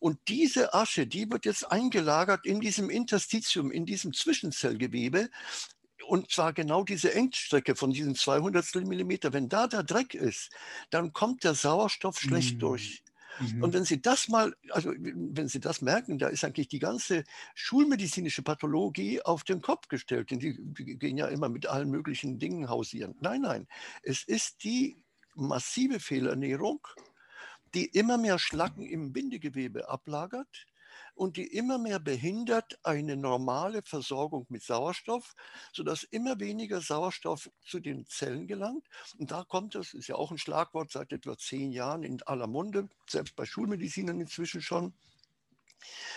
[0.00, 5.30] Und diese Asche, die wird jetzt eingelagert in diesem Interstitium, in diesem Zwischenzellgewebe
[6.02, 9.32] und zwar genau diese Engstrecke von diesen 200 Millimeter.
[9.32, 10.50] Wenn da der Dreck ist,
[10.90, 12.60] dann kommt der Sauerstoff schlecht mhm.
[12.60, 13.02] durch.
[13.40, 13.62] Mhm.
[13.62, 17.24] Und wenn Sie das mal, also wenn Sie das merken, da ist eigentlich die ganze
[17.54, 20.30] schulmedizinische Pathologie auf den Kopf gestellt.
[20.30, 23.14] Denn die, die gehen ja immer mit allen möglichen Dingen hausieren.
[23.20, 23.66] Nein, nein,
[24.02, 24.96] es ist die
[25.34, 26.86] massive Fehlernährung,
[27.74, 30.66] die immer mehr Schlacken im Bindegewebe ablagert,
[31.14, 35.34] und die immer mehr behindert eine normale Versorgung mit Sauerstoff,
[35.72, 38.86] sodass immer weniger Sauerstoff zu den Zellen gelangt.
[39.18, 42.46] Und da kommt es, ist ja auch ein Schlagwort seit etwa zehn Jahren in aller
[42.46, 44.94] Munde, selbst bei Schulmedizinern inzwischen schon,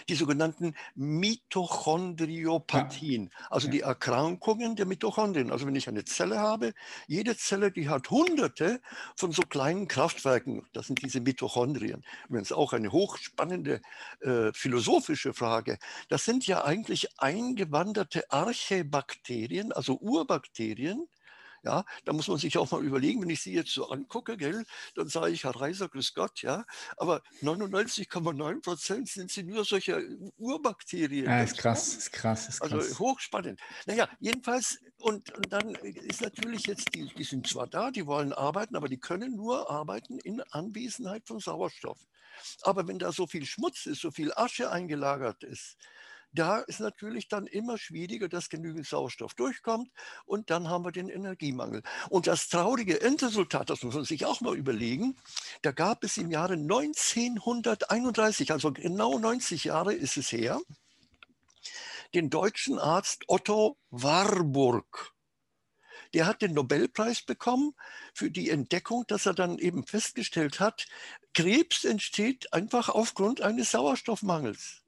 [0.10, 3.47] die sogenannten Mitochondriopathien, ja.
[3.49, 3.71] also ja.
[3.71, 5.51] die Erkrankungen der Mitochondrien.
[5.51, 6.73] Also wenn ich eine Zelle habe,
[7.08, 8.82] jede Zelle, die hat hunderte
[9.15, 12.04] von so kleinen Kraftwerken, das sind diese Mitochondrien.
[12.28, 13.82] Übrigens auch eine hochspannende
[14.21, 15.78] äh, philosophische Frage.
[16.10, 21.08] Das sind ja eigentlich eingewanderte Archebakterien, also Urbakterien,
[21.65, 24.65] ja, da muss man sich auch mal überlegen, wenn ich Sie jetzt so angucke, gell,
[24.93, 26.63] dann sage ich, Herr Reiser, grüß Gott, ja.
[26.97, 31.25] Aber 99,9 Prozent sind sie nur solche Urbakterien.
[31.25, 32.88] Ja, ist krass, ist krass, ist also krass.
[32.89, 33.60] Also hochspannend.
[33.88, 38.32] Naja, jedenfalls und, und, dann ist natürlich jetzt, die, die sind zwar da, die wollen
[38.32, 41.99] arbeiten, aber die können nur arbeiten in Anwesenheit von Sauerstoff.
[42.62, 45.78] Aber wenn da so viel Schmutz ist, so viel Asche eingelagert ist,
[46.36, 49.89] da ist natürlich dann immer schwieriger, dass genügend Sauerstoff durchkommt
[50.26, 51.82] und dann haben wir den Energiemangel.
[52.10, 55.15] Und das traurige Endresultat, das muss man sich auch mal überlegen,
[55.62, 60.60] da gab es im Jahre 1931, also genau 90 Jahre ist es her,
[62.13, 65.12] den deutschen Arzt Otto Warburg.
[66.13, 67.74] Der hat den Nobelpreis bekommen
[68.13, 70.88] für die Entdeckung, dass er dann eben festgestellt hat,
[71.34, 74.85] Krebs entsteht einfach aufgrund eines Sauerstoffmangels.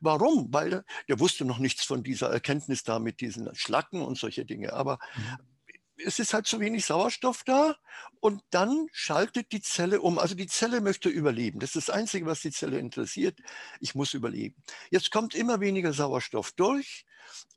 [0.00, 0.52] Warum?
[0.52, 4.72] Weil der wusste noch nichts von dieser Erkenntnis da mit diesen Schlacken und solche Dinge.
[4.72, 6.02] Aber mhm.
[6.04, 7.76] es ist halt zu wenig Sauerstoff da
[8.20, 10.18] und dann schaltet die Zelle um.
[10.18, 11.60] Also die Zelle möchte überleben.
[11.60, 13.38] Das ist das Einzige, was die Zelle interessiert.
[13.80, 14.56] Ich muss überleben.
[14.90, 17.04] Jetzt kommt immer weniger Sauerstoff durch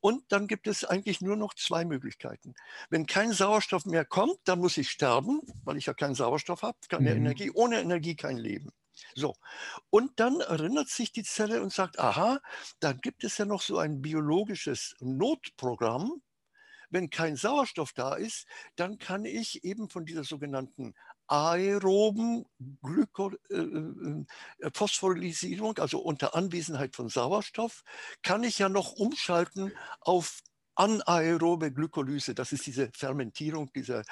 [0.02, 2.54] und dann gibt es eigentlich nur noch zwei Möglichkeiten.
[2.90, 6.78] Wenn kein Sauerstoff mehr kommt, dann muss ich sterben, weil ich ja keinen Sauerstoff habe,
[6.90, 7.18] keine mhm.
[7.18, 7.52] Energie.
[7.52, 8.72] Ohne Energie kein Leben.
[9.16, 9.36] So,
[9.90, 12.40] und dann erinnert sich die Zelle und sagt, aha,
[12.80, 16.22] da gibt es ja noch so ein biologisches Notprogramm.
[16.90, 20.94] Wenn kein Sauerstoff da ist, dann kann ich eben von dieser sogenannten
[21.28, 22.46] aeroben
[22.82, 24.26] Glyko äh, äh,
[24.60, 27.84] äh, Phosphorylierung, also unter Anwesenheit von Sauerstoff,
[28.22, 30.42] kann ich ja noch umschalten auf
[30.76, 34.04] anaerobe Glykolyse, das ist diese Fermentierung, dieser,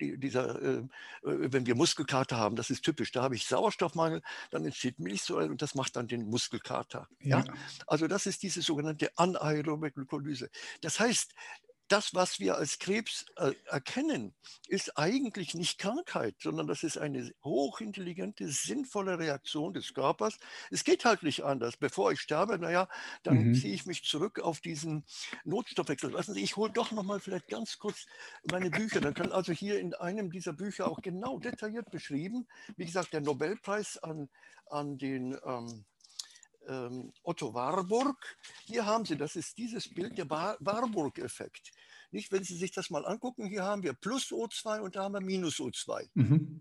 [0.00, 0.84] dieser äh, äh,
[1.22, 3.12] wenn wir Muskelkater haben, das ist typisch.
[3.12, 7.08] Da habe ich Sauerstoffmangel, dann entsteht Milchsäure und das macht dann den Muskelkater.
[7.20, 7.40] Ja.
[7.40, 7.44] ja?
[7.86, 10.50] Also das ist diese sogenannte anaerobe Glykolyse.
[10.80, 11.34] Das heißt,
[11.90, 14.34] das, was wir als Krebs äh, erkennen,
[14.68, 20.38] ist eigentlich nicht Krankheit, sondern das ist eine hochintelligente, sinnvolle Reaktion des Körpers.
[20.70, 21.76] Es geht halt nicht anders.
[21.76, 22.88] Bevor ich sterbe, naja,
[23.24, 23.54] dann mhm.
[23.54, 25.04] ziehe ich mich zurück auf diesen
[25.44, 26.10] Notstoffwechsel.
[26.12, 28.06] Lassen Sie, ich hole doch noch mal vielleicht ganz kurz
[28.50, 29.00] meine Bücher.
[29.00, 33.20] Dann kann also hier in einem dieser Bücher auch genau detailliert beschrieben, wie gesagt, der
[33.20, 34.28] Nobelpreis an,
[34.66, 35.84] an den ähm,
[36.68, 38.36] ähm, Otto Warburg.
[38.64, 41.72] Hier haben Sie, das ist dieses Bild, der Warburg-Effekt.
[42.10, 45.14] Nicht, wenn Sie sich das mal angucken, hier haben wir plus O2 und da haben
[45.14, 46.08] wir minus O2.
[46.14, 46.60] Mhm.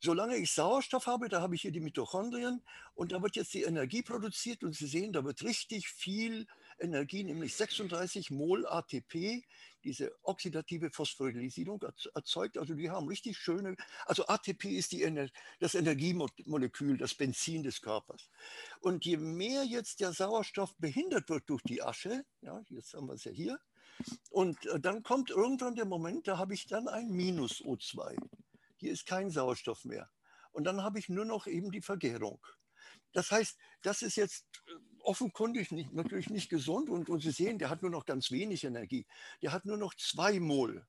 [0.00, 2.62] Solange ich Sauerstoff habe, da habe ich hier die Mitochondrien
[2.94, 6.46] und da wird jetzt die Energie produziert und Sie sehen, da wird richtig viel
[6.78, 9.44] Energie, nämlich 36 Mol ATP,
[9.84, 11.82] diese oxidative Phosphorylierung
[12.14, 12.58] erzeugt.
[12.58, 18.30] Also die haben richtig schöne, also ATP ist die, das Energiemolekül, das Benzin des Körpers.
[18.80, 23.14] Und je mehr jetzt der Sauerstoff behindert wird durch die Asche, ja, jetzt haben wir
[23.14, 23.58] es ja hier,
[24.30, 28.16] und äh, dann kommt irgendwann der Moment, da habe ich dann ein Minus O2.
[28.76, 30.10] Hier ist kein Sauerstoff mehr.
[30.52, 32.44] Und dann habe ich nur noch eben die Vergärung.
[33.12, 34.72] Das heißt, das ist jetzt äh,
[35.04, 38.64] offenkundig nicht, natürlich nicht gesund und, und Sie sehen, der hat nur noch ganz wenig
[38.64, 39.06] Energie.
[39.42, 40.84] Der hat nur noch zwei Mol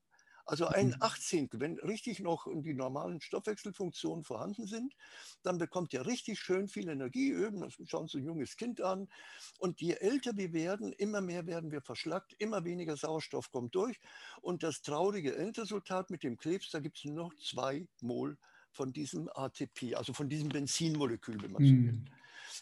[0.45, 0.95] also ein mhm.
[0.99, 4.93] Achtzehntel, wenn richtig noch die normalen Stoffwechselfunktionen vorhanden sind,
[5.41, 7.33] dann bekommt er richtig schön viel Energie.
[7.33, 9.07] Eben, schauen Sie ein junges Kind an.
[9.57, 13.99] Und je älter wir werden, immer mehr werden wir verschlackt, immer weniger Sauerstoff kommt durch.
[14.41, 18.37] Und das traurige Endresultat mit dem Krebs, da gibt es nur noch zwei Mol
[18.69, 21.91] von diesem ATP, also von diesem Benzinmolekül, wenn man so will.
[21.93, 22.05] Mhm.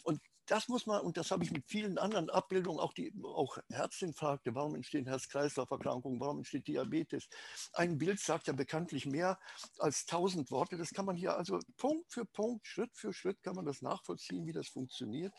[0.03, 3.57] Und das muss man, und das habe ich mit vielen anderen Abbildungen, auch, die, auch
[3.69, 7.29] Herzinfarkte, warum entstehen Herz-Kreislauf-Erkrankungen, warum entsteht Diabetes.
[7.73, 9.39] Ein Bild sagt ja bekanntlich mehr
[9.79, 10.77] als tausend Worte.
[10.77, 14.45] Das kann man hier also Punkt für Punkt, Schritt für Schritt kann man das nachvollziehen,
[14.45, 15.33] wie das funktioniert.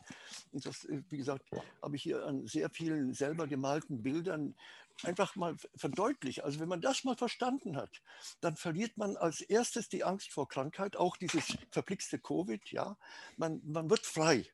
[0.53, 1.45] Und das, äh, wie gesagt,
[1.83, 4.55] habe ich hier an sehr vielen selber gemalten Bildern
[5.03, 6.45] einfach mal verdeutlicht.
[6.45, 7.91] Also wenn man das mal verstanden hat,
[8.41, 12.97] dann verliert man als erstes die Angst vor Krankheit, auch dieses verblickste Covid, ja.
[13.37, 14.47] Man, man wird frei.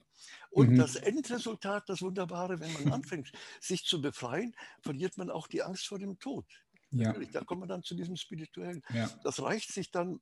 [0.51, 0.77] Und mhm.
[0.77, 5.87] das Endresultat, das Wunderbare, wenn man anfängt, sich zu befreien, verliert man auch die Angst
[5.87, 6.47] vor dem Tod.
[6.91, 7.09] Ja.
[7.09, 8.83] Natürlich, da kommt man dann zu diesem Spirituellen.
[8.93, 9.09] Ja.
[9.23, 10.21] Das reicht sich dann,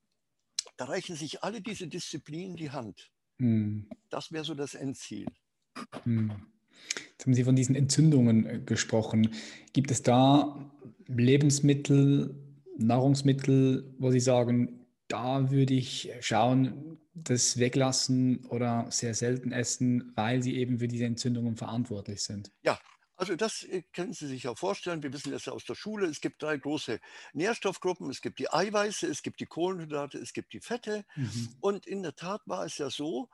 [0.77, 3.11] da reichen sich alle diese Disziplinen die Hand.
[3.37, 3.89] Mhm.
[4.09, 5.27] Das wäre so das Endziel.
[6.05, 6.31] Mhm.
[7.11, 9.33] Jetzt haben Sie von diesen Entzündungen äh, gesprochen.
[9.73, 10.71] Gibt es da
[11.07, 12.35] Lebensmittel,
[12.77, 14.78] Nahrungsmittel, wo Sie sagen,
[15.09, 21.05] da würde ich schauen, das weglassen oder sehr selten essen, weil sie eben für diese
[21.05, 22.51] Entzündungen verantwortlich sind.
[22.61, 22.79] Ja,
[23.19, 25.03] also das äh, können Sie sich ja vorstellen.
[25.03, 26.07] Wir wissen das ja aus der Schule.
[26.07, 27.01] Es gibt drei große
[27.33, 28.09] Nährstoffgruppen.
[28.09, 31.03] Es gibt die Eiweiße, es gibt die Kohlenhydrate, es gibt die Fette.
[31.17, 31.53] Mhm.
[31.59, 33.29] Und in der Tat war es ja so,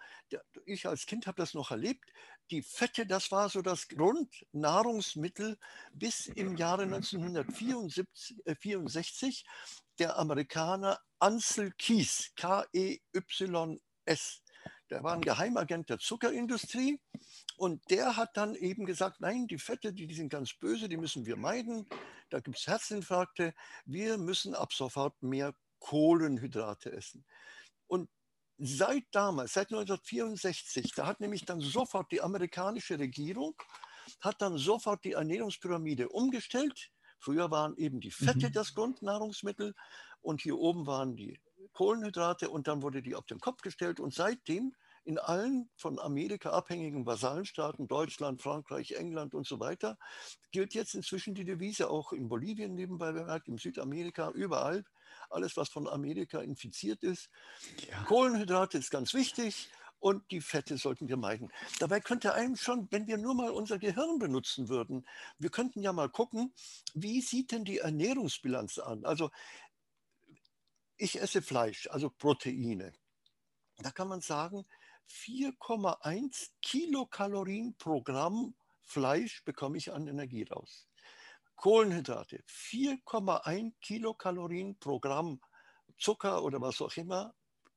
[0.65, 2.11] ich als Kind habe das noch erlebt,
[2.49, 5.59] die Fette, das war so das Grundnahrungsmittel
[5.93, 8.55] bis im Jahre 1964 äh,
[9.99, 13.01] der Amerikaner Ansel Keys, K-E-Y-S.
[14.91, 17.01] Der war ein Geheimagent der Zuckerindustrie
[17.57, 20.97] und der hat dann eben gesagt, nein, die Fette, die, die sind ganz böse, die
[20.97, 21.89] müssen wir meiden.
[22.29, 23.55] da gibt es Herzinfarkte.
[23.85, 27.25] Wir müssen ab sofort mehr Kohlenhydrate essen.
[27.87, 28.07] Und
[28.59, 33.55] seit damals, seit 1964, da hat nämlich dann sofort die amerikanische Regierung,
[34.21, 36.91] hat dann sofort die Ernährungspyramide umgestellt.
[37.19, 38.53] Früher waren eben die Fette mhm.
[38.53, 39.73] das Grundnahrungsmittel
[40.21, 41.39] und hier oben waren die
[41.73, 44.73] Kohlenhydrate und dann wurde die auf den Kopf gestellt und seitdem
[45.05, 49.99] in allen von Amerika abhängigen Vasallenstaaten, Deutschland, Frankreich, England und so weiter,
[50.51, 54.83] gilt jetzt inzwischen die Devise, auch in Bolivien nebenbei bemerkt, in Südamerika, überall,
[55.29, 57.29] alles, was von Amerika infiziert ist.
[57.87, 58.03] Ja.
[58.03, 59.69] Kohlenhydrate ist ganz wichtig
[60.05, 61.51] und die Fette sollten wir meiden.
[61.79, 65.03] Dabei könnte einem schon, wenn wir nur mal unser Gehirn benutzen würden,
[65.39, 66.53] wir könnten ja mal gucken,
[66.93, 69.03] wie sieht denn die Ernährungsbilanz an?
[69.03, 69.31] Also
[70.97, 72.93] ich esse Fleisch, also Proteine.
[73.79, 74.67] Da kann man sagen,
[75.09, 80.87] 4,1 Kilokalorien pro Gramm Fleisch bekomme ich an Energie raus.
[81.55, 85.41] Kohlenhydrate, 4,1 Kilokalorien pro Gramm
[85.97, 87.33] Zucker oder was auch immer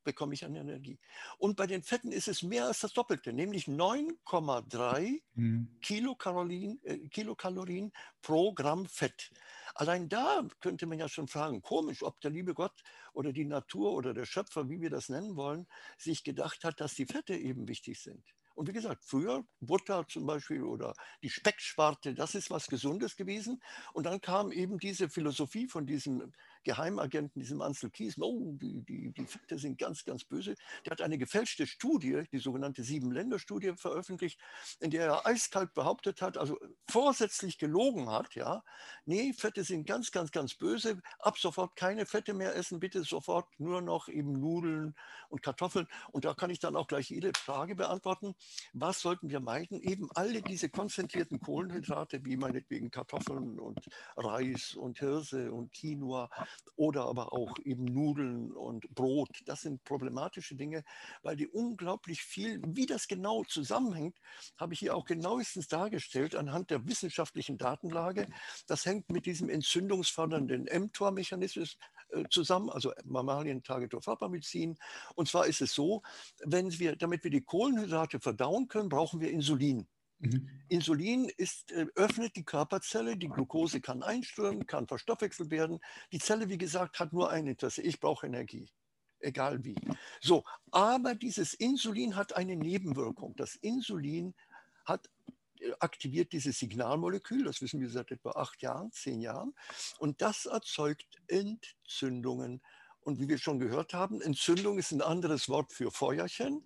[0.08, 0.98] bekomme ich an Energie.
[1.36, 5.68] Und bei den Fetten ist es mehr als das Doppelte, nämlich 9,3 mhm.
[5.82, 7.92] Kilokalorien, äh, Kilokalorien
[8.22, 9.30] pro Gramm Fett.
[9.74, 13.92] Allein da könnte man ja schon fragen, komisch, ob der liebe Gott oder die Natur
[13.92, 15.66] oder der Schöpfer, wie wir das nennen wollen,
[15.98, 18.24] sich gedacht hat, dass die Fette eben wichtig sind.
[18.54, 20.92] Und wie gesagt, früher Butter zum Beispiel oder
[21.22, 23.62] die Speckschwarte, das ist was Gesundes gewesen.
[23.92, 26.32] Und dann kam eben diese Philosophie von diesem
[26.68, 30.54] Geheimagenten, diesem Ansel Kies, oh, die, die, die Fette sind ganz, ganz böse.
[30.84, 34.38] Der hat eine gefälschte Studie, die sogenannte Sieben-Länder-Studie veröffentlicht,
[34.80, 38.62] in der er eiskalt behauptet hat, also vorsätzlich gelogen hat, ja,
[39.04, 43.48] nee, Fette sind ganz, ganz, ganz böse, ab sofort keine Fette mehr essen, bitte sofort
[43.58, 44.94] nur noch eben Nudeln
[45.28, 45.88] und Kartoffeln.
[46.12, 48.34] Und da kann ich dann auch gleich jede Frage beantworten
[48.74, 49.80] was sollten wir meiden?
[49.80, 53.80] Eben alle diese konzentrierten Kohlenhydrate, wie meinetwegen Kartoffeln und
[54.16, 56.30] Reis und Hirse und Quinoa
[56.76, 59.42] oder aber auch eben Nudeln und Brot.
[59.46, 60.84] Das sind problematische Dinge,
[61.22, 64.16] weil die unglaublich viel, wie das genau zusammenhängt,
[64.56, 68.28] habe ich hier auch genauestens dargestellt anhand der wissenschaftlichen Datenlage.
[68.68, 71.78] Das hängt mit diesem entzündungsfördernden mTOR-Mechanismus
[72.10, 74.78] äh, zusammen, also Mammalien Pharmazin.
[75.16, 76.02] Und zwar ist es so,
[76.44, 79.88] wenn wir, damit wir die Kohlenhydrate verdauen können, brauchen wir Insulin.
[80.20, 80.48] Mhm.
[80.68, 85.80] Insulin ist, äh, öffnet die Körperzelle, die Glucose kann einströmen, kann verstoffwechselt werden.
[86.12, 88.68] Die Zelle, wie gesagt, hat nur ein Interesse, ich brauche Energie,
[89.20, 89.76] egal wie.
[90.20, 93.36] So, aber dieses Insulin hat eine Nebenwirkung.
[93.36, 94.34] Das Insulin
[94.84, 95.08] hat
[95.80, 99.54] aktiviert dieses Signalmolekül, das wissen wir seit etwa acht Jahren, zehn Jahren,
[99.98, 102.60] und das erzeugt Entzündungen.
[103.00, 106.62] Und wie wir schon gehört haben, Entzündung ist ein anderes Wort für Feuerchen.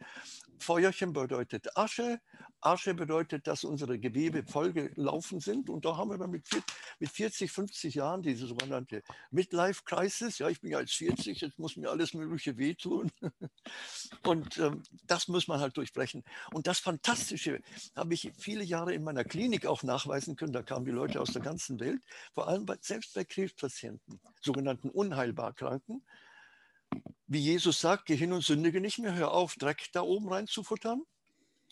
[0.63, 2.21] Feuerchen bedeutet Asche.
[2.61, 5.69] Asche bedeutet, dass unsere Gewebe vollgelaufen sind.
[5.69, 6.49] Und da haben wir dann mit,
[7.01, 10.39] mit 40, 50 Jahren diese sogenannte Midlife Crisis.
[10.39, 13.11] Ja, ich bin ja jetzt 40, jetzt muss mir alles Mögliche wehtun.
[14.27, 16.23] Und ähm, das muss man halt durchbrechen.
[16.53, 17.61] Und das Fantastische
[17.97, 20.53] habe ich viele Jahre in meiner Klinik auch nachweisen können.
[20.53, 24.89] Da kamen die Leute aus der ganzen Welt, vor allem bei, selbst bei Krebspatienten, sogenannten
[24.89, 26.03] unheilbar Kranken
[27.27, 30.47] wie Jesus sagt, geh hin und sündige nicht mehr, hör auf, Dreck da oben rein
[30.47, 31.03] zu futtern.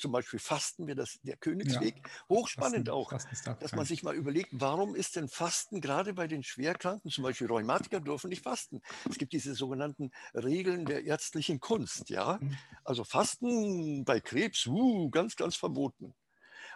[0.01, 1.97] Zum Beispiel Fasten wir das der Königsweg.
[1.97, 6.15] Ja, Hochspannend Fasten, auch, Fasten dass man sich mal überlegt, warum ist denn Fasten gerade
[6.15, 8.81] bei den Schwerkranken, zum Beispiel Rheumatiker dürfen nicht fasten.
[9.11, 12.39] Es gibt diese sogenannten Regeln der ärztlichen Kunst, ja.
[12.41, 12.57] Mhm.
[12.83, 16.15] Also Fasten bei Krebs, uh, ganz, ganz verboten.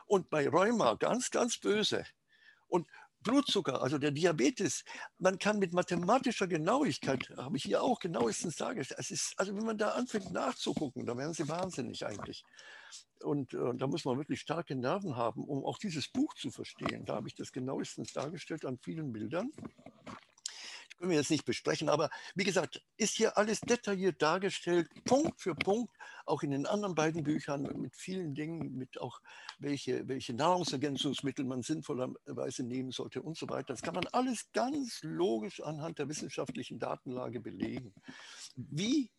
[0.04, 2.04] Und bei Rheuma ganz, ganz böse.
[2.68, 2.86] Und
[3.24, 4.84] Blutzucker, also der Diabetes,
[5.18, 9.00] man kann mit mathematischer Genauigkeit, habe ich hier auch genauestens dargestellt,
[9.36, 12.44] also wenn man da anfängt nachzugucken, da werden sie wahnsinnig eigentlich.
[13.22, 17.04] Und äh, da muss man wirklich starke Nerven haben, um auch dieses Buch zu verstehen.
[17.06, 19.50] Da habe ich das genauestens dargestellt an vielen Bildern
[21.04, 25.54] können wir jetzt nicht besprechen, aber wie gesagt, ist hier alles detailliert dargestellt, Punkt für
[25.54, 25.92] Punkt,
[26.24, 29.20] auch in den anderen beiden Büchern mit vielen Dingen, mit auch
[29.58, 33.74] welche, welche Nahrungsergänzungsmittel man sinnvollerweise nehmen sollte und so weiter.
[33.74, 37.92] Das kann man alles ganz logisch anhand der wissenschaftlichen Datenlage belegen.
[38.56, 39.10] Wie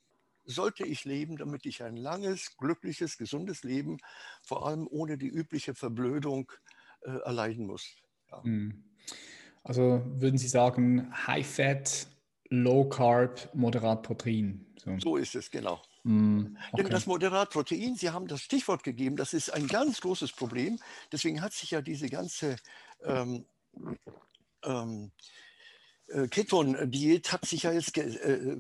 [0.44, 4.00] sollte ich leben, damit ich ein langes, glückliches, gesundes Leben,
[4.42, 6.52] vor allem ohne die übliche Verblödung,
[7.02, 7.96] äh, erleiden muss?
[8.32, 8.42] Ja.
[8.44, 8.84] Mhm.
[9.66, 12.08] Also würden Sie sagen, High Fat,
[12.50, 14.64] Low Carb, Moderat Protein.
[14.78, 15.82] So, so ist es, genau.
[16.04, 16.84] Mm, okay.
[16.84, 20.80] Denn das Moderat Protein, Sie haben das Stichwort gegeben, das ist ein ganz großes Problem.
[21.12, 22.58] Deswegen hat sich ja diese ganze
[23.04, 23.46] ähm,
[24.64, 25.45] ähm, äh,
[26.08, 28.60] Keton-Diät hat sich ja jetzt äh, äh,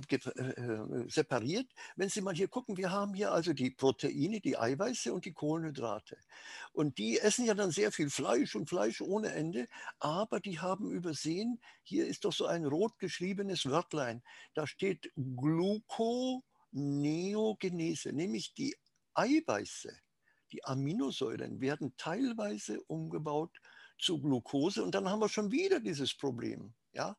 [1.09, 1.67] separiert.
[1.95, 5.33] Wenn Sie mal hier gucken, wir haben hier also die Proteine, die Eiweiße und die
[5.33, 6.17] Kohlenhydrate.
[6.73, 9.67] Und die essen ja dann sehr viel Fleisch und Fleisch ohne Ende,
[9.99, 14.23] aber die haben übersehen, hier ist doch so ein rot geschriebenes Wörtlein.
[14.55, 18.75] Da steht Gluconeogenese, nämlich die
[19.13, 19.95] Eiweiße,
[20.51, 23.61] die Aminosäuren werden teilweise umgebaut
[23.99, 26.73] zu Glucose und dann haben wir schon wieder dieses Problem.
[26.91, 27.15] Ja?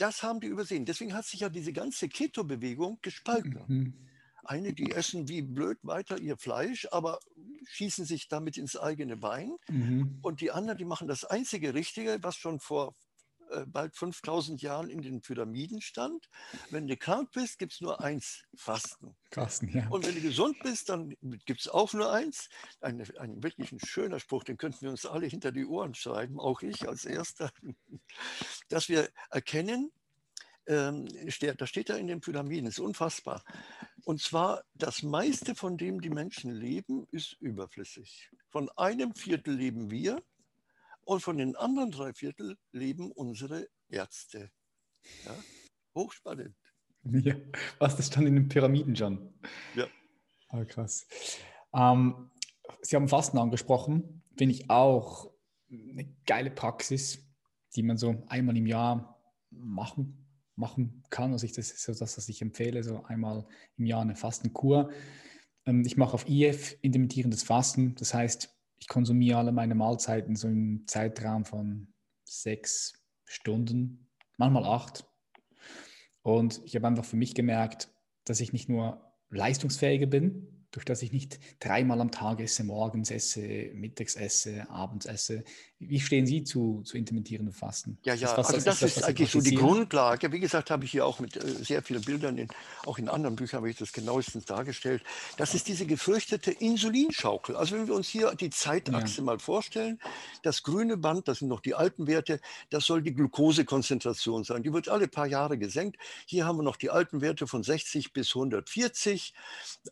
[0.00, 0.86] Das haben die übersehen.
[0.86, 3.60] Deswegen hat sich ja diese ganze Keto-Bewegung gespalten.
[3.66, 3.94] Mhm.
[4.42, 7.20] Eine, die essen wie blöd weiter ihr Fleisch, aber
[7.66, 9.52] schießen sich damit ins eigene Bein.
[9.68, 10.18] Mhm.
[10.22, 12.94] Und die anderen, die machen das einzige Richtige, was schon vor
[13.50, 16.28] äh, bald 5000 Jahren in den Pyramiden stand.
[16.70, 19.16] Wenn du krank bist, gibt es nur eins, Fasten.
[19.30, 19.88] Fasten ja.
[19.88, 22.48] Und wenn du gesund bist, dann gibt es auch nur eins.
[22.80, 26.38] Ein, ein wirklich ein schöner Spruch, den könnten wir uns alle hinter die Ohren schreiben,
[26.38, 27.50] auch ich als Erster,
[28.68, 29.90] dass wir erkennen,
[30.66, 31.08] ähm,
[31.56, 33.42] da steht da in den Pyramiden, ist unfassbar.
[34.04, 38.30] Und zwar, das meiste von dem die Menschen leben, ist überflüssig.
[38.48, 40.22] Von einem Viertel leben wir,
[41.10, 44.52] und von den anderen drei Viertel leben unsere Ärzte.
[45.24, 45.34] Ja?
[45.94, 46.54] Hochspannend.
[47.02, 47.34] Ja,
[47.78, 49.32] was das stand in den Pyramiden schon.
[49.74, 49.86] Ja.
[50.52, 51.06] Oh, krass.
[51.72, 52.30] Ähm,
[52.82, 54.22] Sie haben Fasten angesprochen.
[54.36, 55.32] Finde ich auch
[55.70, 57.26] eine geile Praxis,
[57.74, 59.18] die man so einmal im Jahr
[59.50, 61.32] machen, machen kann.
[61.32, 63.46] Also ich, das ist so das, was ich empfehle, so einmal
[63.78, 64.90] im Jahr eine Fastenkur.
[65.64, 67.94] Ähm, ich mache auf IF intermittierendes Fasten.
[67.94, 71.92] Das heißt, ich konsumiere alle meine Mahlzeiten so im Zeitraum von
[72.24, 75.04] sechs Stunden, manchmal acht.
[76.22, 77.92] Und ich habe einfach für mich gemerkt,
[78.24, 83.10] dass ich nicht nur leistungsfähiger bin, durch das ich nicht dreimal am Tag esse, morgens
[83.10, 85.44] esse, mittags esse, abends esse.
[85.82, 87.96] Wie stehen Sie zu, zu intermittierendem Fasten?
[88.02, 90.30] Ja, ja, das, also das, das ist, eigentlich so die Grundlage.
[90.30, 92.48] Wie gesagt, habe ich hier auch mit äh, sehr vielen Bildern, in,
[92.84, 95.02] auch in anderen Büchern habe ich das genauestens dargestellt.
[95.38, 97.56] Das ist diese gefürchtete Insulinschaukel.
[97.56, 99.24] Also wenn wir uns hier die Zeitachse ja.
[99.24, 99.98] mal vorstellen,
[100.42, 104.62] das grüne Band, das sind noch die alten Werte, das soll die Glukosekonzentration sein.
[104.62, 105.96] Die wird alle paar Jahre gesenkt.
[106.26, 109.32] Hier haben wir noch die alten Werte von 60 bis 140.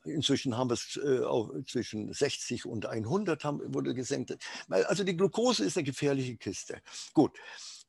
[0.04, 4.36] Inzwischen haben wir es äh, auch zwischen 60 und 100 haben, wurde gesenkt.
[4.68, 6.82] Also die Glucose ist eine gefährliche Kiste.
[7.14, 7.38] Gut.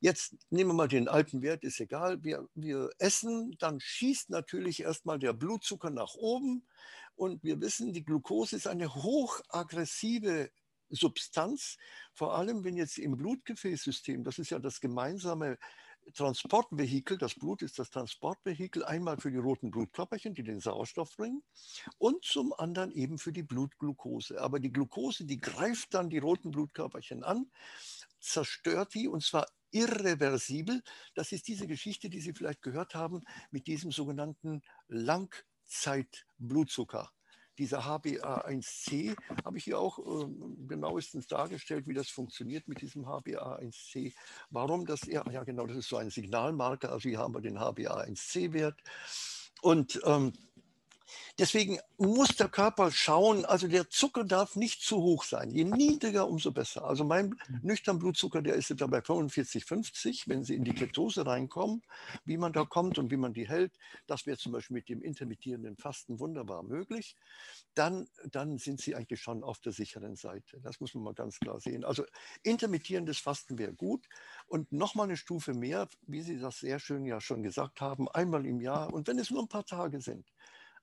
[0.01, 2.23] Jetzt nehmen wir mal den alten Wert, ist egal.
[2.23, 6.65] Wir, wir essen, dann schießt natürlich erstmal der Blutzucker nach oben.
[7.15, 10.49] Und wir wissen, die Glucose ist eine hochaggressive
[10.89, 11.77] Substanz,
[12.13, 15.57] vor allem wenn jetzt im Blutgefäßsystem, das ist ja das gemeinsame
[16.13, 21.43] Transportvehikel, das Blut ist das Transportvehikel, einmal für die roten Blutkörperchen, die den Sauerstoff bringen,
[21.97, 24.41] und zum anderen eben für die Blutglucose.
[24.41, 27.49] Aber die Glucose, die greift dann die roten Blutkörperchen an,
[28.19, 30.81] zerstört die und zwar irreversibel.
[31.15, 37.11] Das ist diese Geschichte, die Sie vielleicht gehört haben, mit diesem sogenannten Langzeitblutzucker
[37.59, 40.27] dieser HbA1c habe ich hier auch äh,
[40.67, 44.13] genauestens dargestellt, wie das funktioniert mit diesem HbA1c.
[44.49, 47.59] Warum das, ja, ja genau, das ist so ein Signalmarker, also hier haben wir den
[47.59, 48.81] HbA1c-Wert.
[49.61, 50.31] Und ähm,
[51.37, 55.51] Deswegen muss der Körper schauen, also der Zucker darf nicht zu hoch sein.
[55.51, 56.85] Je niedriger, umso besser.
[56.85, 60.27] Also mein nüchtern Blutzucker, der ist dabei 45, 50.
[60.27, 61.81] Wenn Sie in die Ketose reinkommen,
[62.25, 63.73] wie man da kommt und wie man die hält,
[64.07, 67.15] das wäre zum Beispiel mit dem intermittierenden Fasten wunderbar möglich.
[67.73, 70.59] Dann, dann sind Sie eigentlich schon auf der sicheren Seite.
[70.61, 71.85] Das muss man mal ganz klar sehen.
[71.85, 72.03] Also
[72.43, 74.07] intermittierendes Fasten wäre gut.
[74.47, 78.45] Und nochmal eine Stufe mehr, wie Sie das sehr schön ja schon gesagt haben, einmal
[78.45, 78.93] im Jahr.
[78.93, 80.25] Und wenn es nur ein paar Tage sind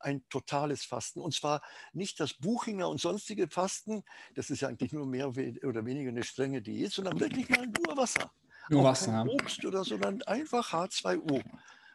[0.00, 1.20] ein totales Fasten.
[1.20, 4.04] Und zwar nicht das Buchinger und sonstige Fasten,
[4.34, 7.96] das ist ja eigentlich nur mehr oder weniger eine strenge Diät, sondern wirklich mal nur
[7.96, 8.30] Wasser.
[8.68, 9.12] Nur Auch Wasser.
[9.12, 11.42] Kein Obst oder so, sondern einfach H2O.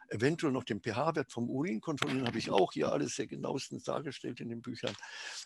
[0.08, 4.40] Eventuell noch den pH-Wert vom Urin kontrollieren, habe ich auch hier alles sehr genauestens dargestellt
[4.40, 4.94] in den Büchern,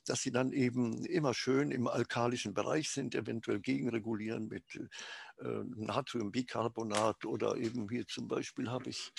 [0.07, 7.27] dass sie dann eben immer schön im alkalischen Bereich sind, eventuell gegenregulieren mit äh, Natriumbicarbonat
[7.27, 9.13] oder eben hier zum Beispiel habe ich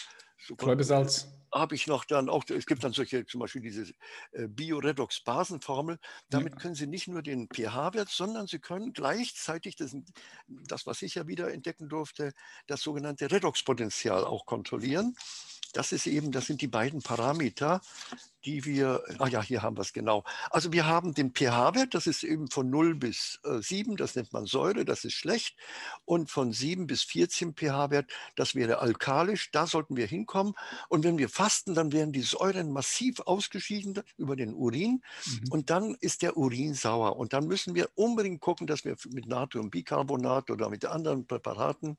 [0.58, 1.28] Kräutersalz.
[1.54, 3.94] Habe ich noch dann auch, es gibt dann solche, zum Beispiel diese
[4.34, 5.98] äh, Bioredox-Basenformel.
[6.30, 6.60] Damit ja.
[6.60, 9.96] können Sie nicht nur den pH-Wert, sondern Sie können gleichzeitig, das,
[10.48, 12.34] das, was ich ja wieder entdecken durfte,
[12.68, 15.16] das sogenannte Redoxpotenzial auch kontrollieren.
[15.78, 17.82] Das ist eben, das sind die beiden Parameter,
[18.46, 20.24] die wir, ah ja, hier haben wir es genau.
[20.50, 24.34] Also wir haben den pH-Wert, das ist eben von 0 bis äh, 7, das nennt
[24.34, 25.56] man Säure, das ist schlecht.
[26.04, 30.56] Und von 7 bis 14 pH-Wert, das wäre alkalisch, da sollten wir hinkommen.
[30.90, 35.04] Und wenn wir fasten, dann werden die Säuren massiv ausgeschieden über den Urin.
[35.26, 35.52] Mhm.
[35.52, 37.18] Und dann ist der Urin sauer.
[37.18, 41.98] Und dann müssen wir unbedingt gucken, dass wir mit Natriumbicarbonat oder mit anderen Präparaten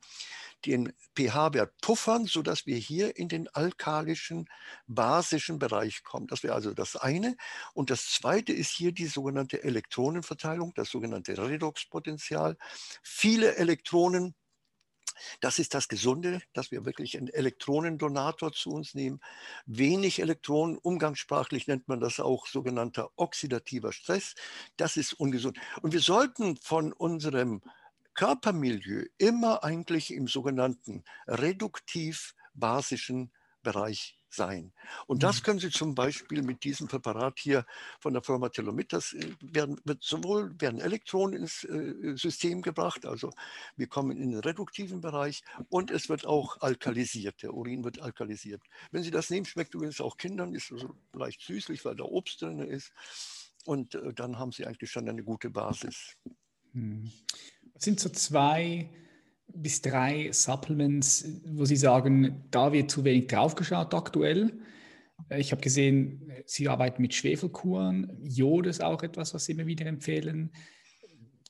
[0.67, 4.49] den pH-Wert puffern, sodass wir hier in den alkalischen,
[4.87, 6.27] basischen Bereich kommen.
[6.27, 7.37] Das wäre also das eine.
[7.75, 12.57] Und das zweite ist hier die sogenannte Elektronenverteilung, das sogenannte Redoxpotential.
[13.03, 14.35] Viele Elektronen
[15.41, 19.21] das ist das Gesunde, dass wir wirklich einen Elektronendonator zu uns nehmen.
[19.67, 24.35] Wenig Elektronen, umgangssprachlich nennt man das auch sogenannter oxidativer Stress.
[24.77, 25.59] Das ist ungesund.
[25.83, 27.63] Und wir sollten von unserem
[28.19, 33.31] Körpermilieu immer eigentlich im sogenannten reduktiv-basischen
[33.63, 34.73] Bereich sein.
[35.07, 35.45] Und das mhm.
[35.45, 37.65] können Sie zum Beispiel mit diesem Präparat hier
[38.01, 43.07] von der Firma Telomit, das äh, werden, wird sowohl werden Elektronen ins äh, System gebracht,
[43.07, 43.31] also
[43.77, 48.65] wir kommen in den reduktiven Bereich und es wird auch alkalisiert, der Urin wird alkalisiert.
[48.91, 52.43] Wenn Sie das nehmen, schmeckt übrigens auch Kindern, ist also leicht süßlich, weil da Obst
[52.43, 52.91] drin ist
[53.65, 56.17] und äh, dann haben Sie eigentlich schon eine gute Basis.
[56.73, 57.13] Mhm.
[57.79, 58.91] Sind so zwei
[59.55, 64.53] bis drei Supplements, wo Sie sagen, da wird zu wenig draufgeschaut aktuell?
[65.29, 68.19] Äh, ich habe gesehen, Sie arbeiten mit Schwefelkuren.
[68.23, 70.51] Jod ist auch etwas, was Sie immer wieder empfehlen.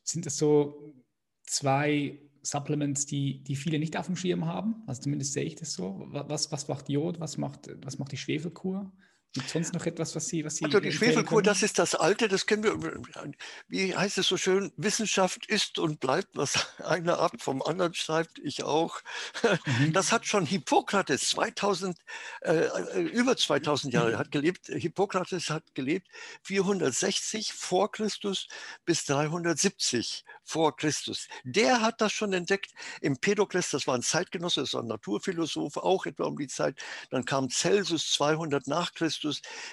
[0.05, 0.95] Sind das so
[1.43, 4.77] zwei Supplements, die, die viele nicht auf dem Schirm haben?
[4.87, 6.07] Also zumindest sehe ich das so.
[6.11, 7.21] Was, was macht Jod?
[7.21, 8.93] Was macht, was macht die Schwefelkur?
[9.35, 11.95] Gibt es sonst noch etwas, was Sie, was Sie Also die Schwefelkur, das ist das
[11.95, 13.03] Alte, das kennen wir.
[13.69, 14.73] Wie heißt es so schön?
[14.79, 19.01] Wissenschaft ist und bleibt, was einer ab vom anderen schreibt, ich auch.
[19.67, 19.93] Mhm.
[19.93, 21.99] Das hat schon Hippokrates 2000,
[22.41, 24.67] äh, äh, über 2000 Jahre hat gelebt.
[24.67, 26.09] Hippokrates hat gelebt
[26.45, 28.49] 460 vor Christus
[28.87, 31.29] bis 370 vor Christus.
[31.45, 32.73] Der hat das schon entdeckt.
[33.03, 36.81] Empedokles, das war ein Zeitgenosse, das war ein Naturphilosoph, auch etwa um die Zeit.
[37.11, 39.18] Dann kam Celsus 200 nach Christus.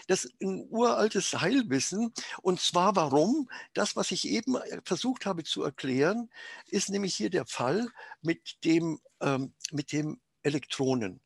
[0.07, 2.13] Das ist ein uraltes Heilwissen.
[2.41, 3.49] Und zwar warum?
[3.73, 6.29] Das, was ich eben äh, versucht habe zu erklären,
[6.67, 7.89] ist nämlich hier der Fall
[8.21, 11.19] mit dem, ähm, mit dem Elektronen.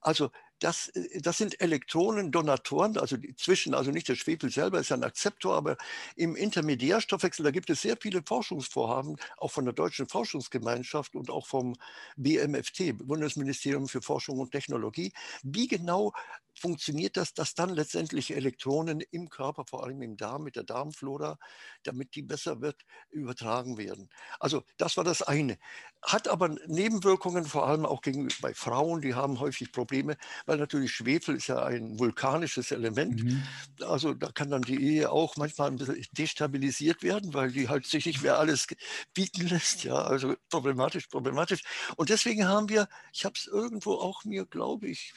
[0.00, 5.04] Also das, äh, das sind Elektronendonatoren, also zwischen, also nicht der Schwefel selber ist ein
[5.04, 5.76] Akzeptor, aber
[6.16, 11.46] im Intermediärstoffwechsel, da gibt es sehr viele Forschungsvorhaben, auch von der Deutschen Forschungsgemeinschaft und auch
[11.46, 11.74] vom
[12.16, 15.12] BMFT, Bundesministerium für Forschung und Technologie,
[15.42, 16.12] wie genau
[16.58, 21.38] funktioniert das, dass dann letztendlich Elektronen im Körper, vor allem im Darm, mit der Darmflora,
[21.82, 24.08] damit die besser wird, übertragen werden.
[24.40, 25.58] Also das war das eine.
[26.02, 30.92] Hat aber Nebenwirkungen, vor allem auch gegenüber bei Frauen, die haben häufig Probleme, weil natürlich
[30.92, 33.24] Schwefel ist ja ein vulkanisches Element.
[33.24, 33.42] Mhm.
[33.80, 37.86] Also da kann dann die Ehe auch manchmal ein bisschen destabilisiert werden, weil die halt
[37.86, 38.66] sich nicht mehr alles
[39.14, 39.84] bieten lässt.
[39.84, 41.62] Ja, also problematisch, problematisch.
[41.96, 45.14] Und deswegen haben wir, ich habe es irgendwo auch mir, glaube ich,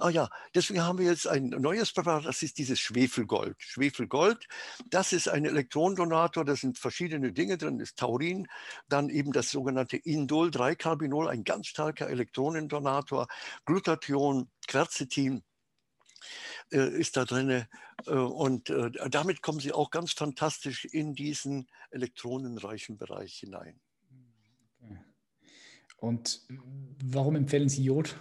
[0.00, 3.56] Ah ja, deswegen haben wir jetzt ein neues Präparat, das ist dieses Schwefelgold.
[3.58, 4.46] Schwefelgold,
[4.90, 8.46] das ist ein Elektronendonator, da sind verschiedene Dinge drin, ist Taurin,
[8.88, 13.26] dann eben das sogenannte Indol-3-Carbinol, ein ganz starker Elektronendonator,
[13.64, 15.42] Glutathion, Quercetin,
[16.72, 17.66] äh, ist da drin.
[18.06, 23.80] Äh, und äh, damit kommen Sie auch ganz fantastisch in diesen elektronenreichen Bereich hinein.
[25.96, 26.46] Und
[27.02, 28.16] warum empfehlen Sie Jod?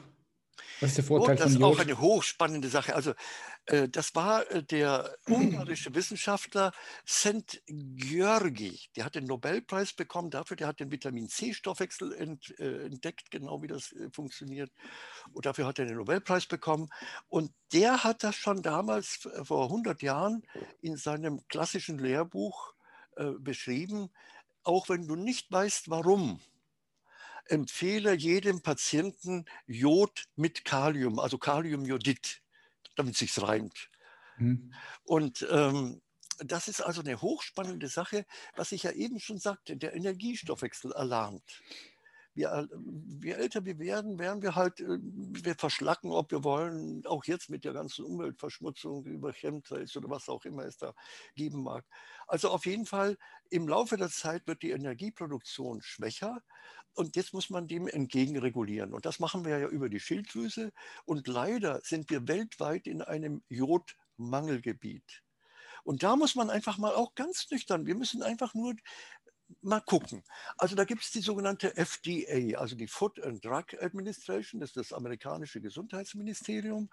[0.80, 1.71] Was ist der Vorteil oh, das von Jod?
[1.71, 2.95] ist auch eine hochspannende Sache.
[2.95, 3.13] Also
[3.65, 6.71] äh, das war äh, der ungarische Wissenschaftler
[7.05, 8.80] Szent György.
[8.95, 10.57] Der hat den Nobelpreis bekommen dafür.
[10.57, 14.71] Der hat den Vitamin C-Stoffwechsel ent, äh, entdeckt, genau wie das äh, funktioniert.
[15.34, 16.89] Und dafür hat er den Nobelpreis bekommen.
[17.28, 20.43] Und der hat das schon damals äh, vor 100 Jahren
[20.82, 22.73] in seinem klassischen Lehrbuch
[23.15, 24.09] äh, beschrieben.
[24.63, 26.39] Auch wenn du nicht weißt, warum,
[27.50, 32.41] empfehle jedem Patienten Jod mit Kalium, also Kaliumjodid,
[32.95, 33.89] damit es sich reimt.
[34.38, 34.74] Mhm.
[35.04, 36.02] Und ähm,
[36.39, 38.26] das ist also eine hochspannende Sache,
[38.56, 41.62] was ich ja eben schon sagte, der Energiestoffwechsel erlernt.
[42.36, 42.70] Wir,
[43.24, 47.50] je älter wir werden, werden wir halt, äh, wir verschlacken, ob wir wollen, auch jetzt
[47.50, 50.93] mit der ganzen Umweltverschmutzung über Chemtrails oder was auch immer es da
[51.36, 51.84] geben mag.
[52.28, 53.17] Also auf jeden Fall,
[53.49, 56.41] im Laufe der Zeit wird die Energieproduktion schwächer
[56.93, 58.93] und jetzt muss man dem entgegenregulieren.
[58.93, 60.71] Und das machen wir ja über die Schilddrüse.
[61.05, 65.23] Und leider sind wir weltweit in einem Jodmangelgebiet.
[65.84, 68.75] Und da muss man einfach mal auch ganz nüchtern, wir müssen einfach nur
[69.61, 70.23] mal gucken.
[70.57, 74.78] Also da gibt es die sogenannte FDA, also die Food and Drug Administration, das ist
[74.78, 76.89] das amerikanische Gesundheitsministerium.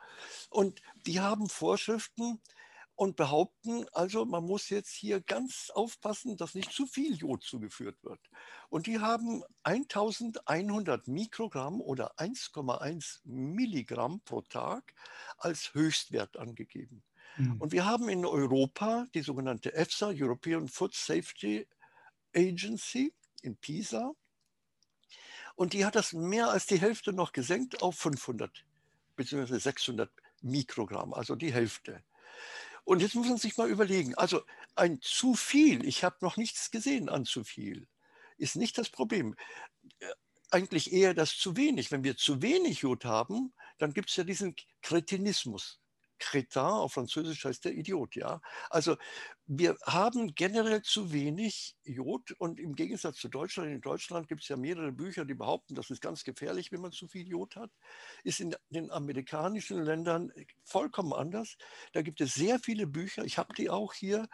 [0.51, 2.41] Und die haben Vorschriften
[2.97, 8.03] und behaupten, also man muss jetzt hier ganz aufpassen, dass nicht zu viel Jod zugeführt
[8.05, 8.20] wird.
[8.68, 14.95] Und die haben 1100 Mikrogramm oder 1,1 Milligramm pro Tag
[15.38, 17.03] als Höchstwert angegeben.
[17.36, 17.61] Mhm.
[17.61, 21.66] Und wir haben in Europa die sogenannte EFSA, European Food Safety
[22.34, 24.12] Agency in Pisa.
[25.57, 28.64] Und die hat das mehr als die Hälfte noch gesenkt auf 500
[29.16, 29.59] bzw.
[29.59, 30.11] 600
[30.42, 32.03] Mikrogramm, also die Hälfte.
[32.85, 34.43] Und jetzt muss man sich mal überlegen, also
[34.74, 37.89] ein zu viel, ich habe noch nichts gesehen an zu viel,
[38.37, 39.35] ist nicht das Problem.
[40.01, 40.07] Äh,
[40.51, 41.91] eigentlich eher das zu wenig.
[41.91, 45.80] Wenn wir zu wenig Jod haben, dann gibt es ja diesen Kretinismus.
[46.25, 48.41] Crétin, auf Französisch heißt der Idiot, ja.
[48.70, 48.97] Also
[49.47, 54.49] wir haben generell zu wenig Jod und im Gegensatz zu Deutschland, in Deutschland gibt es
[54.49, 57.70] ja mehrere Bücher, die behaupten, das ist ganz gefährlich, wenn man zu viel Jod hat,
[58.25, 60.33] ist in den amerikanischen Ländern
[60.64, 61.57] vollkommen anders.
[61.93, 64.27] Da gibt es sehr viele Bücher, ich habe die auch hier,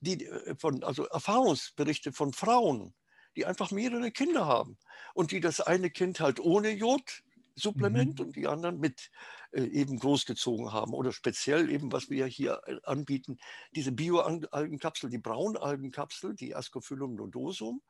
[0.00, 2.94] die äh, von, also Erfahrungsberichte von Frauen,
[3.36, 4.78] die einfach mehrere Kinder haben
[5.14, 7.22] und die das eine Kind halt ohne Jod
[7.58, 8.26] Supplement mhm.
[8.26, 9.10] und die anderen mit
[9.52, 10.94] äh, eben großgezogen haben.
[10.94, 13.38] Oder speziell eben, was wir hier äh, anbieten,
[13.74, 17.82] diese Bioalgenkapsel, die Braunalgenkapsel, die Ascophyllum nodosum.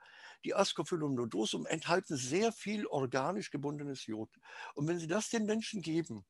[0.45, 4.31] Die Ascophyllum nodosum enthalten sehr viel organisch gebundenes Jod.
[4.75, 6.25] Und wenn Sie das den Menschen geben,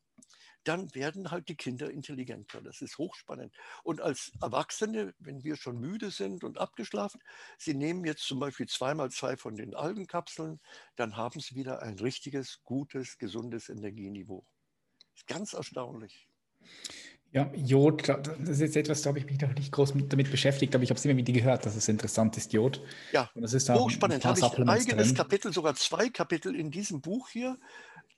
[0.68, 2.60] dann werden halt die Kinder intelligenter.
[2.60, 3.54] Das ist hochspannend.
[3.82, 7.20] Und als Erwachsene, wenn wir schon müde sind und abgeschlafen,
[7.56, 10.60] Sie nehmen jetzt zum Beispiel zweimal zwei von den Algenkapseln,
[10.96, 14.44] dann haben Sie wieder ein richtiges, gutes, gesundes Energieniveau.
[15.12, 16.28] Das ist ganz erstaunlich.
[17.32, 20.74] Ja, Jod, das ist jetzt etwas, da habe ich mich noch nicht groß damit beschäftigt,
[20.74, 22.82] aber ich habe es immer wieder gehört, dass es interessant ist, Jod.
[23.12, 24.24] Ja, und das ist hochspannend.
[24.24, 25.16] Habe ich ein eigenes drin.
[25.16, 27.58] Kapitel, sogar zwei Kapitel in diesem Buch hier.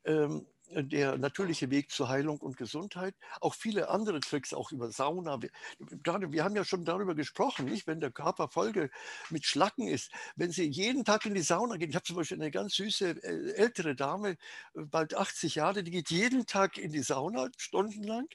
[0.04, 3.14] Ähm, der natürliche Weg zur Heilung und Gesundheit.
[3.40, 5.42] Auch viele andere Tricks, auch über Sauna.
[5.42, 7.86] Wir, wir haben ja schon darüber gesprochen, nicht?
[7.86, 8.90] wenn der Körper Folge
[9.30, 10.10] mit Schlacken ist.
[10.36, 13.22] Wenn Sie jeden Tag in die Sauna gehen, ich habe zum Beispiel eine ganz süße
[13.22, 14.36] äh, ältere Dame, äh,
[14.74, 18.28] bald 80 Jahre, die geht jeden Tag in die Sauna, stundenlang,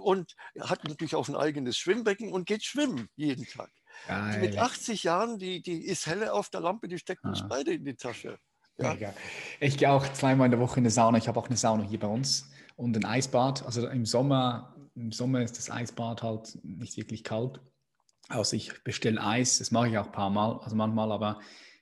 [0.00, 3.70] und hat natürlich auch ein eigenes Schwimmbecken und geht schwimmen jeden Tag.
[4.06, 7.46] Die mit 80 Jahren, die, die ist helle auf der Lampe, die steckt uns ah.
[7.48, 8.38] beide in die Tasche.
[8.78, 8.94] Ja.
[8.94, 9.14] Mega.
[9.60, 11.18] Ich gehe auch zweimal in der Woche in eine Sauna.
[11.18, 13.64] Ich habe auch eine Sauna hier bei uns und ein Eisbad.
[13.66, 17.60] Also im Sommer, im Sommer ist das Eisbad halt nicht wirklich kalt.
[18.28, 21.40] Also ich bestelle Eis, das mache ich auch ein paar Mal, also manchmal, aber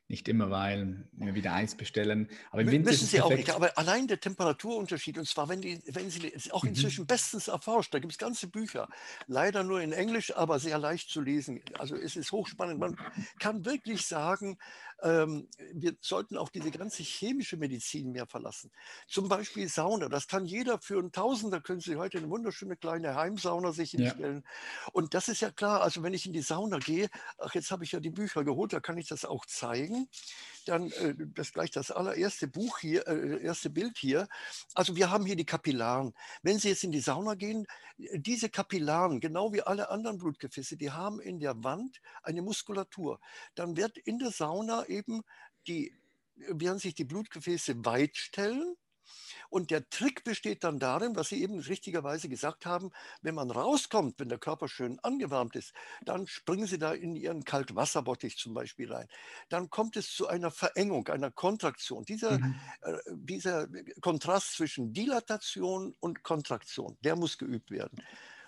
[0.08, 2.30] nicht immer, weil wir wieder Eis bestellen.
[2.52, 3.50] Aber im Winter Müssen Sie auch nicht.
[3.50, 6.70] Aber allein der Temperaturunterschied, und zwar, wenn, die, wenn Sie auch mhm.
[6.70, 7.06] inzwischen mhm.
[7.08, 8.88] bestens erforscht, da gibt es ganze Bücher,
[9.26, 11.60] leider nur in Englisch, aber sehr leicht zu lesen.
[11.78, 12.78] Also es ist hochspannend.
[12.78, 12.96] Man
[13.40, 14.58] kann wirklich sagen,
[15.02, 18.70] ähm, wir sollten auch diese ganze chemische Medizin mehr verlassen.
[19.06, 23.14] Zum Beispiel Sauna, das kann jeder für einen Tausender, können Sie heute eine wunderschöne kleine
[23.14, 24.42] Heimsauna sich hinstellen.
[24.44, 24.90] Ja.
[24.92, 27.84] Und das ist ja klar, also wenn ich in die Sauna gehe, ach, jetzt habe
[27.84, 30.08] ich ja die Bücher geholt, da kann ich das auch zeigen zeigen.
[30.66, 34.28] Dann äh, das gleich das allererste Buch hier, äh, erste Bild hier.
[34.74, 36.12] Also wir haben hier die Kapillaren.
[36.42, 37.66] Wenn Sie jetzt in die Sauna gehen,
[37.98, 43.20] äh, diese Kapillaren, genau wie alle anderen Blutgefäße, die haben in der Wand eine Muskulatur.
[43.54, 45.22] Dann wird in der Sauna eben
[45.68, 45.94] die,
[46.34, 48.76] werden sich die Blutgefäße weit stellen
[49.50, 52.90] und der Trick besteht dann darin, was Sie eben richtigerweise gesagt haben,
[53.22, 55.72] wenn man rauskommt, wenn der Körper schön angewärmt ist,
[56.04, 59.08] dann springen Sie da in Ihren Kaltwasserbottich zum Beispiel rein.
[59.48, 62.04] Dann kommt es zu einer Verengung, einer Kontraktion.
[62.04, 62.54] Dieser, mhm.
[62.82, 63.68] äh, dieser
[64.00, 68.02] Kontrast zwischen Dilatation und Kontraktion, der muss geübt werden.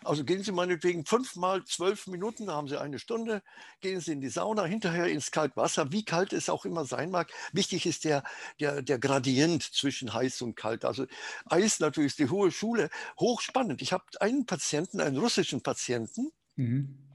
[0.05, 3.42] Also gehen Sie meinetwegen fünfmal zwölf Minuten, da haben Sie eine Stunde,
[3.80, 7.32] gehen Sie in die Sauna, hinterher ins Kaltwasser, wie kalt es auch immer sein mag.
[7.53, 8.22] Wichtig ist der,
[8.61, 10.84] der, der Gradient zwischen heiß und kalt.
[10.84, 11.07] Also
[11.46, 13.82] Eis natürlich ist die hohe Schule, hochspannend.
[13.82, 17.09] Ich habe einen Patienten, einen russischen Patienten, mhm.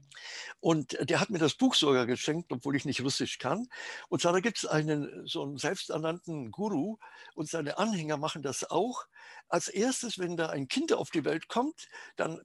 [0.60, 3.68] Und der hat mir das Buch sogar geschenkt, obwohl ich nicht Russisch kann.
[4.08, 6.96] Und zwar, da gibt es einen so einen selbsternannten Guru
[7.34, 9.06] und seine Anhänger machen das auch.
[9.48, 12.40] Als erstes, wenn da ein Kind auf die Welt kommt, dann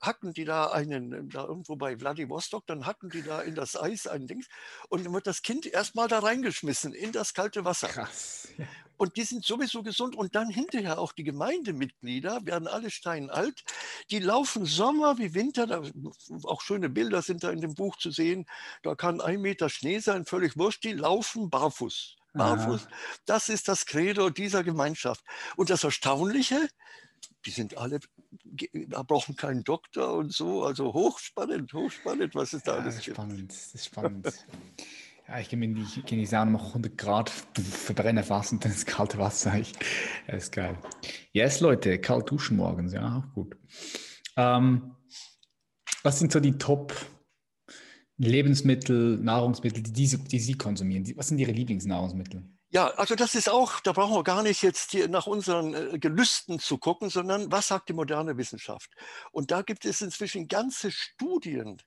[0.00, 4.06] hacken die da einen, da irgendwo bei Vladivostok, dann hacken die da in das Eis
[4.06, 4.44] ein Ding
[4.88, 7.88] und dann wird das Kind erstmal da reingeschmissen in das kalte Wasser.
[7.88, 8.48] Krass.
[8.96, 13.64] Und die sind sowieso gesund und dann hinterher auch die Gemeindemitglieder werden alle steinalt.
[14.10, 15.82] Die laufen Sommer wie Winter, da,
[16.44, 18.46] auch schöne Bilder sind da in dem Buch zu sehen.
[18.82, 22.16] Da kann ein Meter Schnee sein, völlig wurscht, die laufen barfuß.
[22.34, 22.94] Barfuß, Aha.
[23.26, 25.24] das ist das Credo dieser Gemeinschaft.
[25.56, 26.68] Und das Erstaunliche,
[27.46, 28.00] die sind alle,
[28.88, 30.64] da brauchen keinen Doktor und so.
[30.64, 33.16] Also hochspannend, hochspannend, was es da ja, alles gibt.
[33.16, 34.32] Spannend, das ist spannend.
[35.26, 38.72] Ja, ich in die, geh in die Sauna, mache 100 Grad, verbrenne fast und dann
[38.72, 39.58] ins kalte Wasser.
[39.58, 39.72] Ich,
[40.26, 40.76] das ist geil.
[41.32, 43.56] Yes, Leute, kalt duschen morgens, ja, auch gut.
[44.36, 44.94] Ähm,
[46.02, 46.94] was sind so die Top
[48.18, 51.10] Lebensmittel, Nahrungsmittel, die, die, die Sie konsumieren?
[51.16, 52.44] Was sind Ihre Lieblingsnahrungsmittel?
[52.74, 55.98] Ja, also das ist auch, da brauchen wir gar nicht jetzt hier nach unseren äh,
[56.00, 58.90] Gelüsten zu gucken, sondern was sagt die moderne Wissenschaft?
[59.30, 61.80] Und da gibt es inzwischen ganze Studien,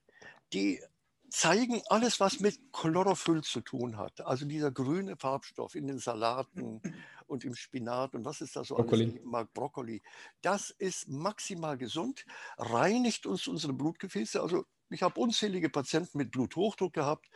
[0.54, 0.80] die
[1.28, 4.22] zeigen alles, was mit Chlorophyll zu tun hat.
[4.22, 6.80] Also dieser grüne Farbstoff in den Salaten
[7.26, 9.10] und im Spinat und was ist da so Brokkoli.
[9.10, 9.24] alles?
[9.24, 10.00] Mag Brokkoli.
[10.40, 12.24] Das ist maximal gesund,
[12.56, 14.40] reinigt uns unsere Blutgefäße.
[14.40, 17.28] Also ich habe unzählige Patienten mit Bluthochdruck gehabt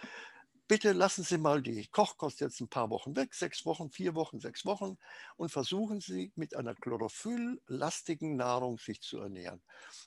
[0.73, 4.41] bitte lassen Sie mal die Kochkost jetzt ein paar Wochen weg, sechs Wochen, vier Wochen,
[4.41, 4.97] sechs Wochen
[5.37, 9.61] und versuchen Sie mit einer chlorophylllastigen Nahrung sich zu ernähren.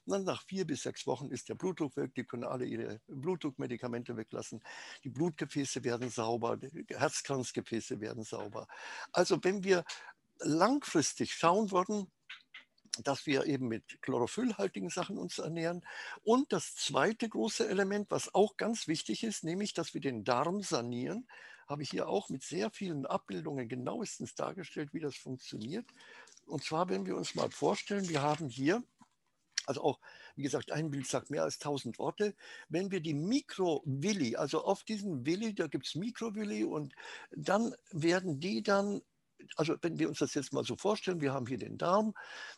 [0.05, 2.99] Und dann nach vier bis sechs Wochen ist der Blutdruck weg, die können alle ihre
[3.05, 4.59] Blutdruckmedikamente weglassen,
[5.03, 8.65] die Blutgefäße werden sauber, die Herzkranzgefäße werden sauber.
[9.11, 9.85] Also wenn wir
[10.39, 12.11] langfristig schauen würden,
[13.03, 15.85] dass wir eben mit chlorophyllhaltigen Sachen uns ernähren.
[16.23, 20.61] Und das zweite große Element, was auch ganz wichtig ist, nämlich, dass wir den Darm
[20.61, 21.27] sanieren,
[21.67, 25.85] habe ich hier auch mit sehr vielen Abbildungen genauestens dargestellt, wie das funktioniert.
[26.45, 28.83] Und zwar, wenn wir uns mal vorstellen, wir haben hier,
[29.65, 29.99] also auch,
[30.35, 32.35] wie gesagt, ein Bild sagt mehr als 1000 Worte.
[32.69, 36.93] Wenn wir die Mikrovilli, also auf diesen Willi, da gibt es Mikrovilli und
[37.31, 39.01] dann werden die dann
[39.55, 42.13] also wenn wir uns das jetzt mal so vorstellen, wir haben hier den Darm,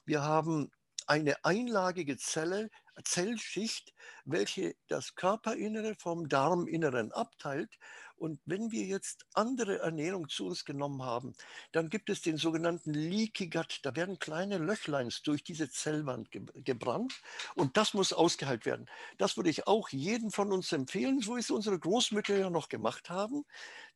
[0.05, 0.71] wir haben
[1.07, 2.69] eine einlagige Zelle,
[3.03, 3.93] Zellschicht,
[4.25, 7.77] welche das Körperinnere vom Darminneren abteilt.
[8.15, 11.35] Und wenn wir jetzt andere Ernährung zu uns genommen haben,
[11.71, 13.79] dann gibt es den sogenannten Leaky Gut.
[13.83, 17.21] Da werden kleine Löchleins durch diese Zellwand ge gebrannt
[17.53, 18.87] und das muss ausgeheilt werden.
[19.19, 22.69] Das würde ich auch jedem von uns empfehlen, so wie es unsere Großmütter ja noch
[22.69, 23.45] gemacht haben.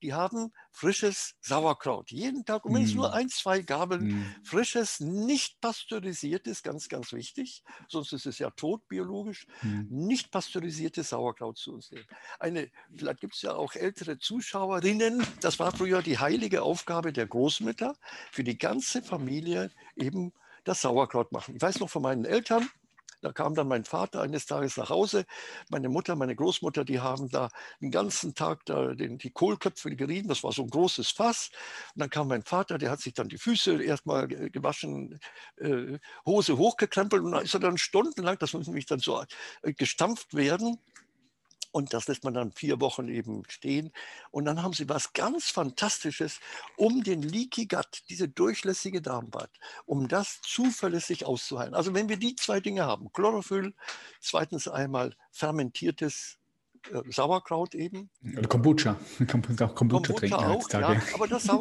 [0.01, 3.13] Die haben frisches Sauerkraut jeden Tag und wenn es nur mm.
[3.13, 4.35] ein, zwei Gabeln mm.
[4.43, 9.83] frisches, nicht pasteurisiertes, ganz, ganz wichtig, sonst ist es ja tot biologisch, mm.
[9.89, 12.05] nicht pasteurisiertes Sauerkraut zu uns nehmen.
[12.39, 17.27] Eine, vielleicht gibt es ja auch ältere Zuschauerinnen, das war früher die heilige Aufgabe der
[17.27, 17.95] Großmütter,
[18.31, 20.33] für die ganze Familie eben
[20.63, 21.55] das Sauerkraut machen.
[21.55, 22.69] Ich weiß noch von meinen Eltern,
[23.21, 25.25] da kam dann mein Vater eines Tages nach Hause.
[25.69, 27.49] Meine Mutter, meine Großmutter, die haben da
[27.79, 30.27] den ganzen Tag da den, die Kohlköpfe gerieben.
[30.27, 31.49] Das war so ein großes Fass.
[31.95, 35.19] Und dann kam mein Vater, der hat sich dann die Füße erstmal gewaschen,
[35.57, 39.23] äh, Hose hochgekrempelt und dann ist er dann stundenlang, das muss nämlich dann so
[39.61, 40.77] äh, gestampft werden.
[41.71, 43.91] Und das lässt man dann vier Wochen eben stehen.
[44.31, 46.39] Und dann haben sie was ganz Fantastisches,
[46.75, 49.51] um den Leaky Gut, diese durchlässige Darmwand,
[49.85, 51.73] um das zuverlässig auszuheilen.
[51.73, 53.73] Also wenn wir die zwei Dinge haben, Chlorophyll,
[54.19, 56.40] zweitens einmal fermentiertes
[56.91, 58.09] äh, Sauerkraut eben.
[58.37, 58.95] Oder Kombucha.
[59.27, 60.69] Kombucha, Kombucha trinken auch.
[60.69, 61.51] Ja, aber das, äh,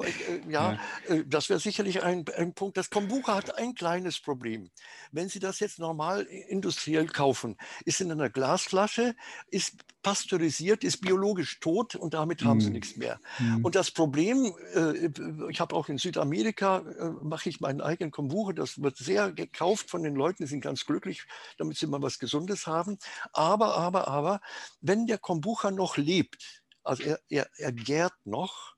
[0.49, 1.15] ja, ja.
[1.15, 2.77] Äh, das wäre sicherlich ein, ein Punkt.
[2.77, 4.71] Das Kombucha hat ein kleines Problem.
[5.13, 9.15] Wenn Sie das jetzt normal industriell kaufen, ist in einer Glasflasche,
[9.51, 12.61] ist pasteurisiert, ist biologisch tot und damit haben mm.
[12.61, 13.21] Sie nichts mehr.
[13.39, 13.65] Mm.
[13.65, 15.11] Und das Problem, äh,
[15.51, 19.91] ich habe auch in Südamerika, äh, mache ich meinen eigenen Kombucha, das wird sehr gekauft
[19.91, 21.27] von den Leuten, die sind ganz glücklich,
[21.59, 22.99] damit sie mal was Gesundes haben.
[23.33, 24.41] Aber, aber, aber,
[24.81, 28.77] wenn der Kombucha noch lebt, also er, er, er gärt noch,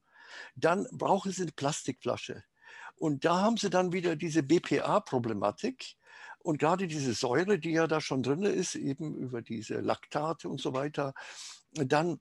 [0.57, 2.43] dann brauchen Sie eine Plastikflasche.
[2.97, 5.97] Und da haben Sie dann wieder diese BPA-Problematik.
[6.39, 10.61] Und gerade diese Säure, die ja da schon drin ist, eben über diese Laktate und
[10.61, 11.15] so weiter,
[11.73, 12.21] dann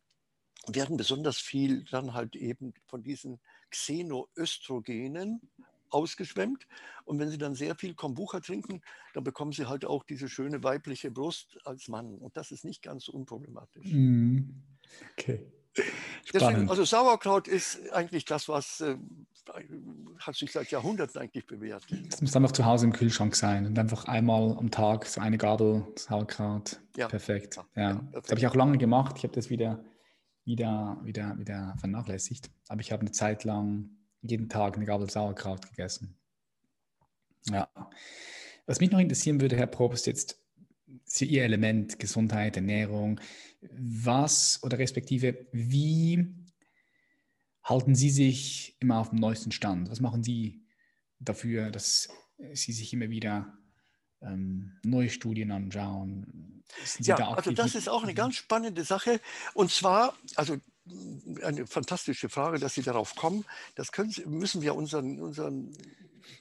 [0.68, 3.40] werden besonders viel dann halt eben von diesen
[3.72, 5.51] Xenoöstrogenen
[5.92, 6.68] ausgeschwemmt.
[7.06, 8.82] Und wenn Sie dann sehr viel Kombucha trinken,
[9.14, 12.16] dann bekommen Sie halt auch diese schöne weibliche Brust als Mann.
[12.16, 13.86] Und das ist nicht ganz unproblematisch.
[13.86, 14.64] Mhm.
[15.14, 15.46] Okay.
[16.34, 18.98] Deswegen, also Sauerkraut ist eigentlich das, was äh,
[20.20, 21.86] hat sich seit Jahrhunderten eigentlich bewährt.
[22.10, 25.38] Es muss einfach zu Hause im Kühlschrank sein und einfach einmal am Tag so eine
[25.38, 26.80] Gabel Sauerkraut.
[26.98, 27.08] Ja.
[27.08, 27.56] Perfekt.
[27.76, 27.94] Ja, ja.
[27.96, 28.16] perfekt.
[28.16, 29.16] Das habe ich auch lange gemacht.
[29.18, 29.84] Ich habe das wieder,
[30.44, 32.50] wieder, wieder, wieder vernachlässigt.
[32.68, 33.90] Aber ich habe eine Zeit lang
[34.22, 36.18] jeden Tag eine Gabel Sauerkraut gegessen.
[37.50, 37.70] Ja.
[38.66, 40.40] Was mich noch interessieren würde, Herr Probst, jetzt
[41.20, 43.20] Ihr Element Gesundheit, Ernährung.
[43.62, 46.36] Was oder respektive wie
[47.64, 49.90] halten Sie sich immer auf dem neuesten Stand?
[49.90, 50.66] Was machen Sie
[51.20, 52.10] dafür, dass
[52.54, 53.58] Sie sich immer wieder
[54.22, 56.64] ähm, neue Studien anschauen?
[57.00, 59.20] ja, also das ist auch eine ganz spannende Sache.
[59.54, 60.58] Und zwar, also
[61.44, 63.46] eine fantastische Frage, dass Sie darauf kommen.
[63.76, 65.76] Das können, müssen wir unseren, unseren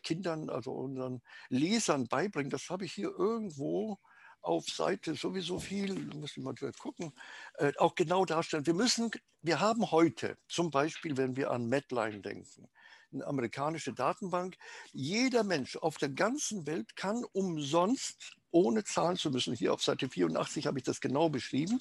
[0.02, 2.50] Kindern, also unseren Lesern beibringen.
[2.50, 3.98] Das habe ich hier irgendwo
[4.42, 7.12] auf Seite sowieso viel, muss ich mal gucken,
[7.58, 8.66] äh, auch genau darstellen.
[8.66, 9.10] Wir müssen,
[9.42, 12.68] wir haben heute, zum Beispiel, wenn wir an Medline denken,
[13.12, 14.56] eine amerikanische Datenbank,
[14.92, 20.08] jeder Mensch auf der ganzen Welt kann umsonst, ohne zahlen zu müssen, hier auf Seite
[20.08, 21.78] 84 habe ich das genau beschrieben,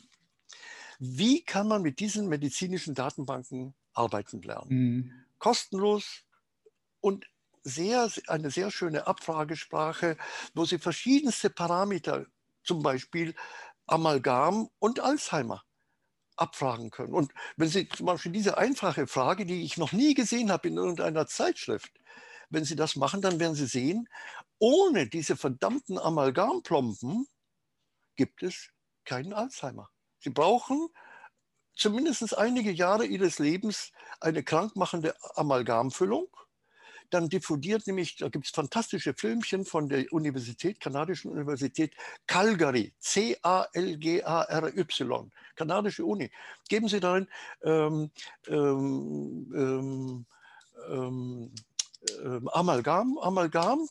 [1.00, 4.70] wie kann man mit diesen medizinischen Datenbanken arbeiten lernen?
[4.70, 5.26] Mhm.
[5.40, 6.24] Kostenlos
[7.02, 7.28] und
[7.64, 10.18] sehr, eine sehr schöne Abfragesprache,
[10.54, 12.26] wo Sie verschiedenste Parameter,
[12.64, 13.36] zum Beispiel
[13.88, 15.64] Amalgam und Alzheimer,
[16.38, 17.14] abfragen können.
[17.14, 20.78] Und wenn Sie zum Beispiel diese einfache Frage, die ich noch nie gesehen habe in
[20.78, 21.92] irgendeiner Zeitschrift,
[22.50, 24.10] wenn Sie das machen, dann werden Sie sehen,
[24.60, 27.28] ohne diese verdammten Amalgamplomben
[28.16, 28.70] gibt es
[29.06, 29.90] keinen Alzheimer.
[30.20, 30.90] Sie brauchen
[31.76, 36.28] zumindest einige Jahre ihres Lebens eine krankmachende Amalgamfüllung.
[37.10, 41.96] Dann diffundiert nämlich, da gibt es fantastische Filmchen von der Universität, kanadischen Universität
[42.28, 43.72] Calgary, C-A-L-G-A-R-Y,
[45.56, 46.30] kanadische Uni.
[46.68, 47.28] Geben Sie darin
[47.64, 48.12] ähm,
[48.48, 50.26] ähm, ähm,
[50.92, 51.52] ähm
[52.02, 53.88] äh, Amalgam, Amalgam,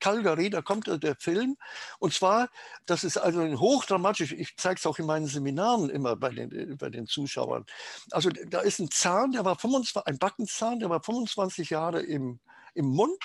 [0.00, 1.56] Calgary, da kommt der Film.
[1.98, 2.48] Und zwar,
[2.86, 6.88] das ist also hochdramatisch, ich zeige es auch in meinen Seminaren immer bei den, bei
[6.88, 7.66] den Zuschauern.
[8.10, 12.40] Also da ist ein Zahn, der war 25, ein Backenzahn, der war 25 Jahre im,
[12.74, 13.22] im Mund.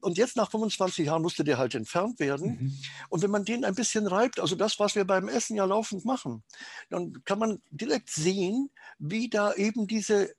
[0.00, 2.58] Und jetzt nach 25 Jahren musste der halt entfernt werden.
[2.60, 2.78] Mhm.
[3.08, 6.04] Und wenn man den ein bisschen reibt, also das, was wir beim Essen ja laufend
[6.04, 6.44] machen,
[6.90, 10.34] dann kann man direkt sehen, wie da eben diese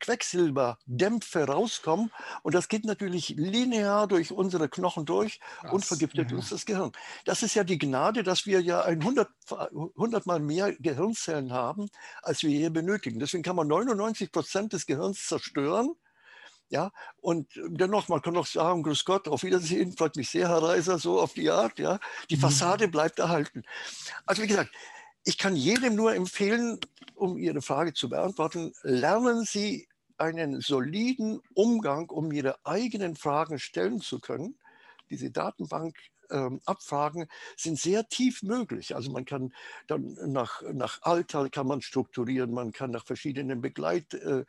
[0.00, 2.12] Quecksilberdämpfe rauskommen.
[2.42, 6.36] Und das geht natürlich linear durch unsere Knochen durch Krass, und vergiftet ja.
[6.36, 6.92] uns das Gehirn.
[7.24, 11.88] Das ist ja die Gnade, dass wir ja ein 100, 100 Mal mehr Gehirnzellen haben,
[12.22, 13.18] als wir hier benötigen.
[13.18, 15.94] Deswegen kann man 99 Prozent des Gehirns zerstören.
[16.70, 16.92] Ja,
[17.22, 20.98] und dennoch, man kann auch sagen, grüß Gott, auf Wiedersehen, freut mich sehr, Herr Reiser,
[20.98, 21.98] so auf die Art, ja.
[22.28, 22.40] Die mhm.
[22.40, 23.62] Fassade bleibt erhalten.
[24.26, 24.70] Also wie gesagt,
[25.28, 26.80] ich kann jedem nur empfehlen,
[27.14, 34.00] um Ihre Frage zu beantworten, lernen Sie einen soliden Umgang, um Ihre eigenen Fragen stellen
[34.00, 34.58] zu können.
[35.10, 35.98] Diese Datenbank
[36.30, 38.94] ähm, Abfragen sind sehr tief möglich.
[38.94, 39.52] Also man kann
[39.86, 44.44] dann nach, nach Alter kann man strukturieren, man kann nach verschiedenen Begleit- äh,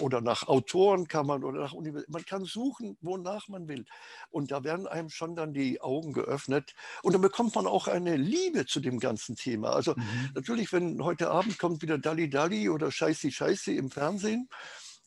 [0.00, 3.84] oder nach Autoren kann man oder nach Univers man kann suchen, wonach man will.
[4.30, 8.16] Und da werden einem schon dann die Augen geöffnet und dann bekommt man auch eine
[8.16, 9.70] Liebe zu dem ganzen Thema.
[9.70, 10.30] Also mhm.
[10.34, 14.48] natürlich, wenn heute Abend kommt wieder Dalli Dalli oder Scheißi Scheißi im Fernsehen,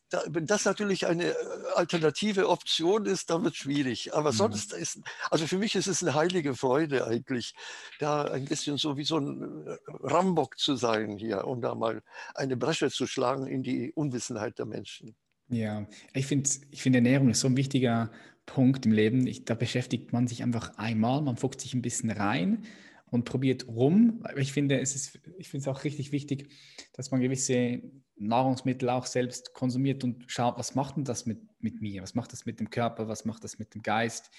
[0.09, 1.35] da, wenn das natürlich eine äh,
[1.75, 4.13] alternative Option ist, dann wird es schwierig.
[4.13, 4.37] Aber mhm.
[4.37, 7.53] sonst ist, also für mich ist es eine heilige Freude eigentlich,
[7.99, 12.01] da ein bisschen so wie so ein äh, Rambock zu sein hier, um da mal
[12.35, 15.15] eine Bresche zu schlagen in die Unwissenheit der Menschen.
[15.49, 18.11] Ja, ich finde, ich find, Ernährung ist so ein wichtiger
[18.45, 19.27] Punkt im Leben.
[19.27, 22.65] Ich, da beschäftigt man sich einfach einmal, man fuchst sich ein bisschen rein
[23.09, 24.23] und probiert rum.
[24.35, 26.49] Ich finde, es ist, ich finde es auch richtig wichtig,
[26.93, 27.81] dass man gewisse
[28.19, 32.01] Nahrungsmittel auch selbst konsumiert und schaut, was macht denn das mit, mit mir?
[32.01, 33.07] Was macht das mit dem Körper?
[33.07, 34.31] Was macht das mit dem Geist?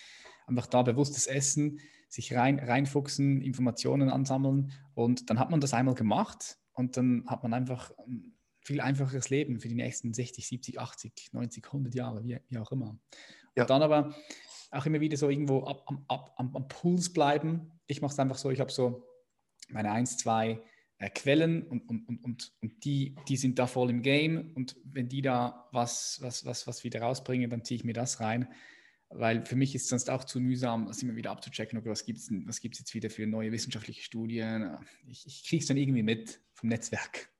[0.46, 5.94] Einfach da bewusstes Essen, sich rein, reinfuchsen, Informationen ansammeln und dann hat man das einmal
[5.94, 10.80] gemacht und dann hat man einfach ein viel einfacheres Leben für die nächsten 60, 70,
[10.80, 12.98] 80, 90, 100 Jahre, wie, wie auch immer.
[13.56, 13.64] Ja.
[13.64, 14.14] Und dann aber
[14.70, 17.72] auch immer wieder so irgendwo ab, ab, am, am Puls bleiben.
[17.86, 19.06] Ich mache es einfach so, ich habe so
[19.70, 20.62] meine 1, 2,
[20.98, 25.08] äh, Quellen und, und, und, und die, die sind da voll im Game und wenn
[25.08, 28.48] die da was, was, was, was wieder rausbringen, dann ziehe ich mir das rein.
[29.10, 32.04] Weil für mich ist es sonst auch zu mühsam, das immer wieder abzuchecken, okay, was
[32.04, 34.76] gibt es was gibt's jetzt wieder für neue wissenschaftliche Studien.
[35.06, 37.30] Ich, ich kriege es dann irgendwie mit vom Netzwerk.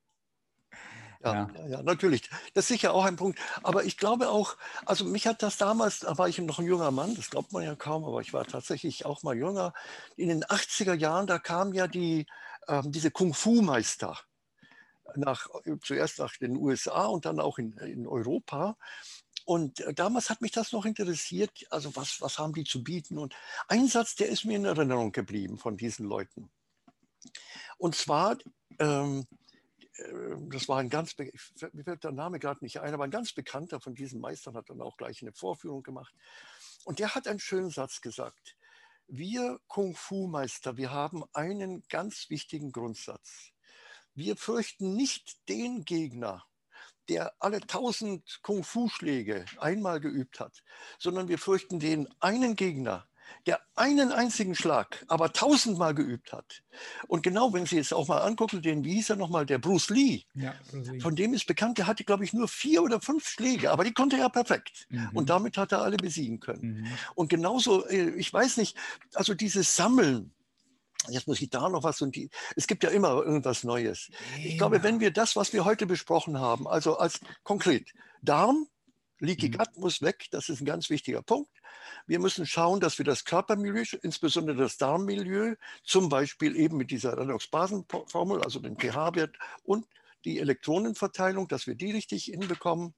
[1.22, 1.82] Ja, ja, ja.
[1.82, 2.30] natürlich.
[2.54, 3.38] Das ist sicher auch ein Punkt.
[3.62, 4.56] Aber ich glaube auch,
[4.86, 7.64] also mich hat das damals, da war ich noch ein junger Mann, das glaubt man
[7.64, 9.74] ja kaum, aber ich war tatsächlich auch mal jünger.
[10.16, 12.26] In den 80er Jahren, da kam ja die,
[12.84, 14.18] diese Kung-Fu-Meister
[15.16, 15.48] nach,
[15.82, 18.76] zuerst nach den USA und dann auch in, in Europa.
[19.44, 23.18] Und äh, damals hat mich das noch interessiert, also was, was haben die zu bieten?
[23.18, 23.34] Und
[23.68, 26.50] ein Satz, der ist mir in Erinnerung geblieben von diesen Leuten.
[27.78, 28.36] Und zwar,
[28.78, 29.26] ähm,
[29.94, 33.32] äh, das war ein ganz, mir fällt der Name gerade nicht ein, aber ein ganz
[33.32, 36.14] bekannter von diesen Meistern hat dann auch gleich eine Vorführung gemacht.
[36.84, 38.57] Und der hat einen schönen Satz gesagt.
[39.10, 43.52] Wir Kung-Fu-Meister, wir haben einen ganz wichtigen Grundsatz.
[44.12, 46.44] Wir fürchten nicht den Gegner,
[47.08, 50.62] der alle tausend Kung-Fu-Schläge einmal geübt hat,
[50.98, 53.08] sondern wir fürchten den einen Gegner,
[53.46, 56.62] der einen einzigen Schlag aber tausendmal geübt hat.
[57.06, 59.90] Und genau, wenn Sie es auch mal angucken, den, wie hieß er nochmal, der Bruce
[59.90, 60.54] Lee, ja,
[61.00, 63.92] von dem ist bekannt, der hatte, glaube ich, nur vier oder fünf Schläge, aber die
[63.92, 64.86] konnte er perfekt.
[64.90, 65.10] Mhm.
[65.14, 66.82] Und damit hat er alle besiegen können.
[66.82, 66.88] Mhm.
[67.14, 68.76] Und genauso, äh, ich weiß nicht,
[69.14, 70.32] also dieses Sammeln,
[71.08, 74.10] jetzt muss ich da noch was und die, es gibt ja immer irgendwas Neues.
[74.44, 78.66] Ich glaube, wenn wir das, was wir heute besprochen haben, also als konkret Darm,
[79.20, 79.58] Leaky mhm.
[79.58, 81.50] Gut muss weg, das ist ein ganz wichtiger Punkt.
[82.08, 87.18] Wir müssen schauen, dass wir das Körpermilieu, insbesondere das Darmmilieu, zum Beispiel eben mit dieser
[87.18, 89.86] Redox-Basen-Formel, also den pH-Wert und
[90.24, 92.94] die Elektronenverteilung, dass wir die richtig hinbekommen.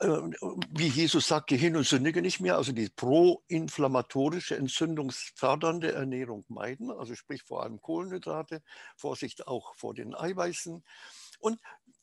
[0.00, 0.32] Ähm,
[0.70, 6.92] wie Jesus sagt, geh hin und sündige nicht mehr, also die proinflammatorische, entzündungsfördernde Ernährung meiden,
[6.92, 8.62] also sprich vor allem Kohlenhydrate,
[8.96, 10.84] Vorsicht auch vor den Eiweißen.
[11.40, 11.60] Und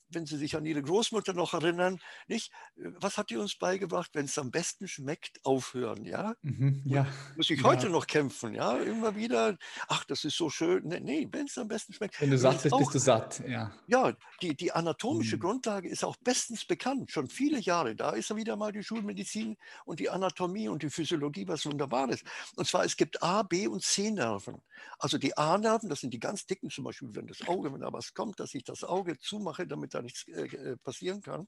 [0.09, 2.51] wenn Sie sich an Ihre Großmutter noch erinnern, nicht?
[2.75, 4.11] Was hat die uns beigebracht?
[4.13, 6.35] Wenn es am besten schmeckt, aufhören, ja?
[6.41, 7.07] Mhm, ja.
[7.35, 7.65] Muss ich ja.
[7.65, 8.77] heute noch kämpfen, ja?
[8.77, 10.87] Immer wieder, ach, das ist so schön.
[10.87, 12.19] Nee, nee wenn es am besten schmeckt.
[12.21, 13.71] Wenn du satt bist, bist du satt, ja.
[13.87, 15.41] Ja, die, die anatomische mhm.
[15.41, 17.95] Grundlage ist auch bestens bekannt, schon viele Jahre.
[17.95, 22.23] Da ist wieder mal die Schulmedizin und die Anatomie und die Physiologie was Wunderbares.
[22.55, 24.61] Und zwar, es gibt A, B und C-Nerven.
[24.99, 27.91] Also die A-Nerven, das sind die ganz dicken, zum Beispiel, wenn das Auge, wenn da
[27.91, 31.47] was kommt, dass ich das Auge zumache, damit da nichts äh, äh, passieren kann.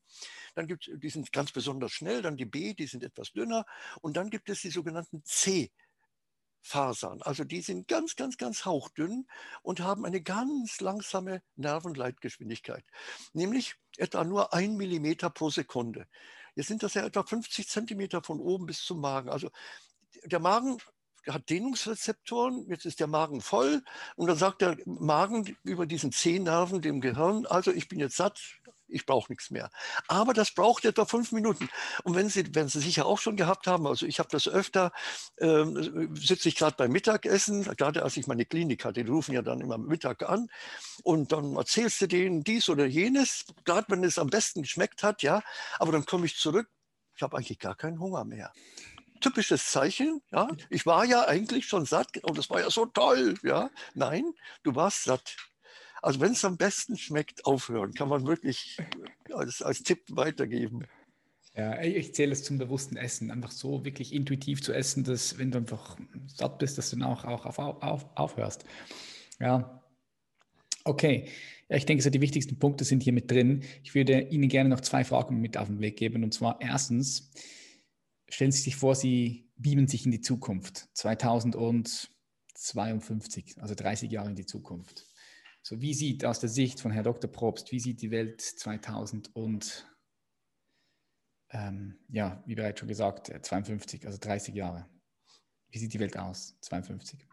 [0.55, 3.65] Dann gibt es, die sind ganz besonders schnell, dann die B, die sind etwas dünner.
[4.01, 5.71] Und dann gibt es die sogenannten C.
[6.61, 7.21] Fasern.
[7.21, 9.27] Also die sind ganz, ganz, ganz hauchdünn
[9.61, 12.83] und haben eine ganz langsame Nervenleitgeschwindigkeit,
[13.31, 16.05] nämlich etwa nur ein Millimeter pro Sekunde.
[16.55, 19.29] Jetzt sind das ja etwa 50 Zentimeter von oben bis zum Magen.
[19.29, 19.49] Also
[20.25, 20.79] der Magen
[21.27, 23.83] hat Dehnungsrezeptoren, jetzt ist der Magen voll
[24.15, 28.39] und dann sagt der Magen über diesen Zehnerven dem Gehirn, also ich bin jetzt satt,
[28.89, 29.69] ich brauche nichts mehr.
[30.07, 31.69] Aber das braucht etwa fünf Minuten.
[32.03, 34.91] Und wenn Sie, wenn Sie sicher auch schon gehabt haben, also ich habe das öfter,
[35.39, 39.41] ähm, sitze ich gerade beim Mittagessen, gerade als ich meine Klinik hatte, die rufen ja
[39.41, 40.49] dann immer Mittag an
[41.03, 45.21] und dann erzählst du denen dies oder jenes, gerade wenn es am besten geschmeckt hat,
[45.21, 45.41] ja,
[45.77, 46.67] aber dann komme ich zurück,
[47.15, 48.51] ich habe eigentlich gar keinen Hunger mehr
[49.19, 50.21] typisches Zeichen.
[50.31, 53.35] Ja, ich war ja eigentlich schon satt und das war ja so toll.
[53.43, 54.23] Ja, nein,
[54.63, 55.35] du warst satt.
[56.01, 58.77] Also wenn es am besten schmeckt, aufhören, kann man wirklich
[59.33, 60.85] als, als Tipp weitergeben.
[61.55, 65.51] Ja, ich zähle es zum bewussten Essen, einfach so wirklich intuitiv zu essen, dass wenn
[65.51, 65.97] du einfach
[66.27, 68.63] satt bist, dass du dann auch, auch auf, auf, aufhörst.
[69.39, 69.83] Ja,
[70.85, 71.27] okay.
[71.67, 73.63] Ja, ich denke, so die wichtigsten Punkte sind hier mit drin.
[73.83, 76.23] Ich würde Ihnen gerne noch zwei Fragen mit auf den Weg geben.
[76.23, 77.31] Und zwar erstens,
[78.29, 84.35] stellen Sie sich vor, Sie beamen sich in die Zukunft, 2052, also 30 Jahre in
[84.35, 85.07] die Zukunft.
[85.61, 87.31] So, wie sieht aus der Sicht von Herrn Dr.
[87.31, 89.85] Probst, wie sieht die Welt 2000 und
[91.51, 94.87] ähm, ja, wie bereits schon gesagt, 52, also 30 Jahre.
[95.69, 97.28] Wie sieht die Welt aus, 52?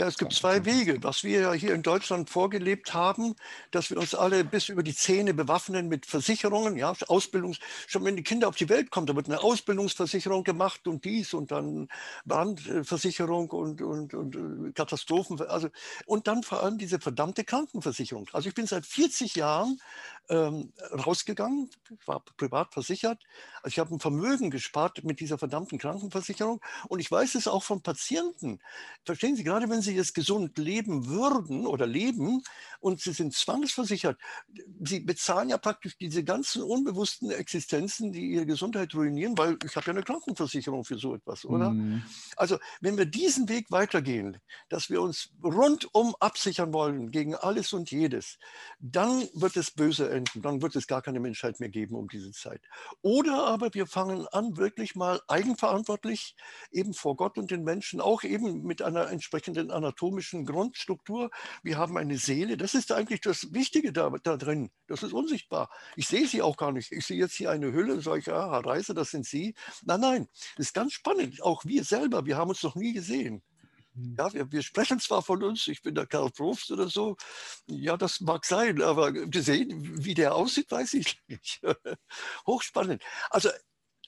[0.00, 0.96] Ja, es gibt zwei Wege.
[1.02, 3.34] Was wir ja hier in Deutschland vorgelebt haben,
[3.70, 8.16] dass wir uns alle bis über die Zähne bewaffnen mit Versicherungen, ja, Ausbildungs, schon wenn
[8.16, 11.88] die Kinder auf die Welt kommen, da wird eine Ausbildungsversicherung gemacht und dies und dann
[12.24, 15.68] Brandversicherung und, und, und äh, Katastrophen, also,
[16.06, 18.26] und dann vor allem diese verdammte Krankenversicherung.
[18.32, 19.82] Also ich bin seit 40 Jahren
[20.28, 21.70] ähm, rausgegangen,
[22.06, 23.22] war privat versichert.
[23.62, 27.62] Also ich habe ein Vermögen gespart mit dieser verdammten Krankenversicherung und ich weiß es auch
[27.62, 28.60] von Patienten.
[29.04, 32.42] Verstehen Sie, gerade wenn Sie jetzt gesund leben würden oder leben
[32.80, 34.18] und Sie sind zwangsversichert,
[34.84, 39.86] Sie bezahlen ja praktisch diese ganzen unbewussten Existenzen, die Ihre Gesundheit ruinieren, weil ich habe
[39.86, 41.70] ja eine Krankenversicherung für so etwas, oder?
[41.70, 42.02] Mhm.
[42.36, 47.90] Also wenn wir diesen Weg weitergehen, dass wir uns rundum absichern wollen gegen alles und
[47.90, 48.38] jedes,
[48.78, 50.42] dann wird es böse enden enden.
[50.42, 52.62] Dann wird es gar keine Menschheit mehr geben um diese Zeit.
[53.02, 56.36] Oder aber wir fangen an, wirklich mal eigenverantwortlich
[56.70, 61.30] eben vor Gott und den Menschen, auch eben mit einer entsprechenden anatomischen Grundstruktur.
[61.62, 62.56] Wir haben eine Seele.
[62.56, 64.70] Das ist eigentlich das Wichtige da, da drin.
[64.86, 65.70] Das ist unsichtbar.
[65.96, 66.92] Ich sehe sie auch gar nicht.
[66.92, 69.54] Ich sehe jetzt hier eine Hülle und sage, ja, Reise, das sind Sie.
[69.84, 71.42] Nein, nein, das ist ganz spannend.
[71.42, 73.42] Auch wir selber, wir haben uns noch nie gesehen.
[73.94, 74.16] Hm.
[74.18, 77.16] Ja, wir, wir, sprechen zwar von uns, ich bin der Karl Probst oder so,
[77.66, 81.60] ja, das mag sein, aber gesehen, wie der aussieht, weiß ich nicht.
[82.46, 83.02] Hochspannend.
[83.30, 83.50] Also,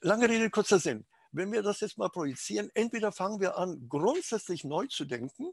[0.00, 1.06] lange Rede, kurzer Sinn.
[1.32, 5.52] Wenn wir das jetzt mal projizieren, entweder fangen wir an, grundsätzlich neu zu denken,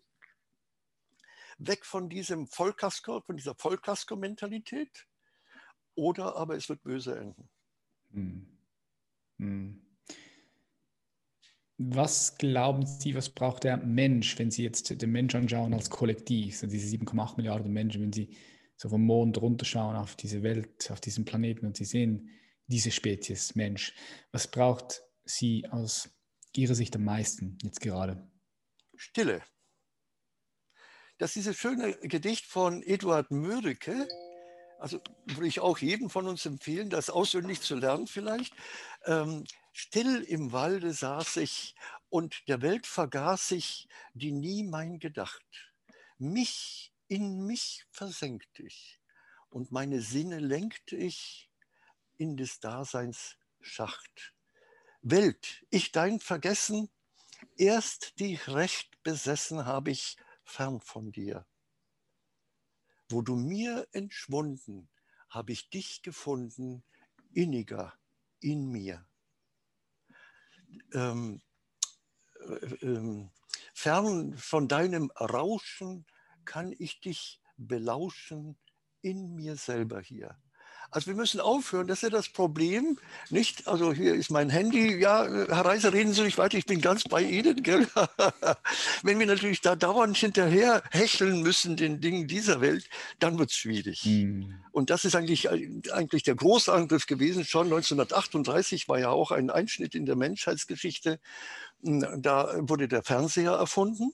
[1.58, 5.08] weg von diesem Vollkasko, von dieser Vollkasko-Mentalität,
[5.96, 7.50] oder aber es wird böse enden.
[8.12, 8.58] Hm.
[9.38, 9.89] Hm.
[11.82, 16.58] Was glauben Sie, was braucht der Mensch, wenn Sie jetzt den Mensch anschauen als Kollektiv,
[16.58, 18.36] so diese 7,8 Milliarden Menschen, wenn Sie
[18.76, 22.32] so vom Mond runterschauen auf diese Welt, auf diesen Planeten und Sie sehen
[22.68, 23.94] diese Spezies Mensch,
[24.34, 26.10] was braucht Sie aus
[26.54, 28.30] Ihrer Sicht am meisten jetzt gerade?
[28.98, 29.42] Stille.
[31.18, 34.06] Das ist dieses schöne Gedicht von Eduard Mörike,
[34.80, 38.54] also würde ich auch jedem von uns empfehlen, das auswendig zu lernen vielleicht.
[39.06, 39.46] Ähm,
[39.82, 41.74] Still im Walde saß ich
[42.10, 45.74] und der Welt vergaß ich, die nie mein gedacht.
[46.18, 49.00] Mich in mich versenkte ich
[49.50, 51.50] und meine Sinne lenkte ich
[52.18, 54.34] in des Daseins Schacht.
[55.02, 56.90] Welt, ich dein Vergessen,
[57.56, 61.48] erst dich recht besessen habe ich fern von dir.
[63.08, 64.90] Wo du mir entschwunden,
[65.30, 66.84] habe ich dich gefunden,
[67.32, 67.98] inniger
[68.42, 69.09] in mir.
[70.94, 71.42] Ähm,
[72.40, 73.32] äh, ähm,
[73.74, 76.06] fern von deinem Rauschen
[76.46, 78.58] kann ich dich belauschen
[79.02, 80.38] in mir selber hier.
[80.92, 82.98] Also wir müssen aufhören, das ist ja das Problem.
[83.30, 86.82] Nicht, also hier ist mein Handy, ja, Herr Reiser, reden Sie nicht weiter, ich bin
[86.82, 87.62] ganz bei Ihnen.
[87.62, 87.88] Gell?
[89.04, 93.56] Wenn wir natürlich da dauernd hinterher hecheln müssen den Dingen dieser Welt, dann wird es
[93.56, 94.06] schwierig.
[94.06, 94.56] Mhm.
[94.72, 97.46] Und das ist eigentlich, eigentlich der Großangriff gewesen.
[97.46, 101.20] Schon 1938 war ja auch ein Einschnitt in der Menschheitsgeschichte.
[101.82, 104.12] Da wurde der Fernseher erfunden.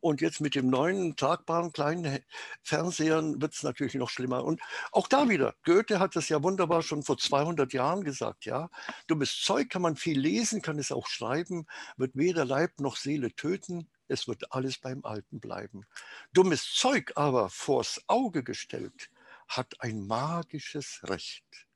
[0.00, 2.20] Und jetzt mit dem neuen, tragbaren kleinen
[2.62, 4.44] Fernsehern wird es natürlich noch schlimmer.
[4.44, 4.60] Und
[4.92, 8.70] auch da wieder, Goethe hat das ja wunderbar schon vor 200 Jahren gesagt, ja.
[9.08, 13.34] Dummes Zeug kann man viel lesen, kann es auch schreiben, wird weder Leib noch Seele
[13.34, 15.84] töten, es wird alles beim Alten bleiben.
[16.32, 19.10] Dummes Zeug aber vors Auge gestellt,
[19.48, 21.66] hat ein magisches Recht.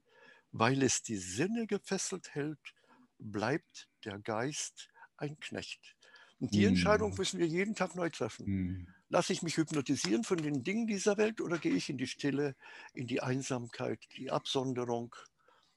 [0.53, 2.75] Weil es die Sinne gefesselt hält,
[3.19, 5.97] bleibt der Geist ein Knecht.
[6.43, 7.19] Und die Entscheidung hm.
[7.19, 8.47] müssen wir jeden Tag neu treffen.
[8.47, 8.89] Mm.
[9.09, 12.57] Lasse ich mich hypnotisieren von den Dingen dieser Welt oder gehe ich in die Stille,
[12.95, 15.15] in die Einsamkeit, die Absonderung,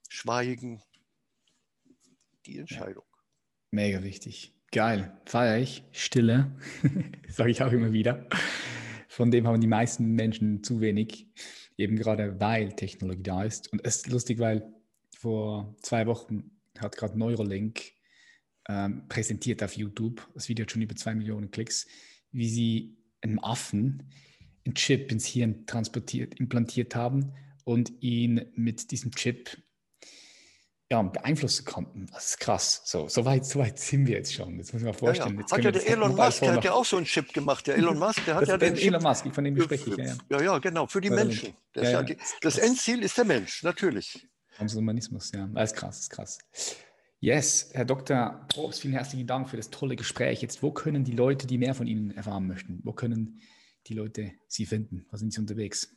[0.09, 0.82] Schweigen?
[2.47, 3.03] Die Entscheidung.
[3.70, 4.55] Mega wichtig.
[4.72, 5.16] Geil.
[5.26, 5.84] Feier ich.
[5.91, 6.51] Stille.
[7.30, 8.28] Sage ich auch immer wieder.
[9.07, 11.28] Von dem haben die meisten Menschen zu wenig.
[11.78, 13.72] Eben gerade weil Technologie da ist.
[13.72, 14.74] Und es ist lustig, weil
[15.16, 16.49] vor zwei Wochen
[16.80, 17.95] hat gerade Neuralink
[18.68, 20.28] ähm, präsentiert auf YouTube.
[20.34, 21.88] Das Video hat schon über zwei Millionen Klicks,
[22.32, 24.11] wie sie einem Affen
[24.66, 29.57] einen Chip ins Hirn transportiert, implantiert haben und ihn mit diesem Chip
[30.91, 32.07] ja, beeinflussen konnten.
[32.11, 32.82] Das ist krass.
[32.86, 34.57] So, so, weit, so weit sind wir jetzt schon.
[34.57, 35.36] Jetzt muss man mal vorstellen.
[35.36, 35.57] Ja, ja.
[35.57, 37.66] Hat ja der Elon Musk, der hat ja auch so einen Chip gemacht.
[37.66, 39.97] Der Elon Musk, der hat ja den Elon Musk, von dem spreche ich.
[39.97, 40.18] Ja, ja.
[40.30, 41.55] ja, ja genau, für die Menschen.
[41.74, 44.28] Das, die, das Endziel ist der Mensch, natürlich.
[44.55, 45.47] Transhumanismus, ja.
[45.47, 46.38] Das ist krass, das ist krass.
[47.20, 48.45] Yes, Herr Dr.
[48.49, 50.41] Probst, vielen herzlichen Dank für das tolle Gespräch.
[50.41, 53.39] Jetzt, wo können die Leute, die mehr von Ihnen erfahren möchten, wo können
[53.88, 55.05] die Leute Sie finden?
[55.09, 55.95] Wo sind Sie unterwegs?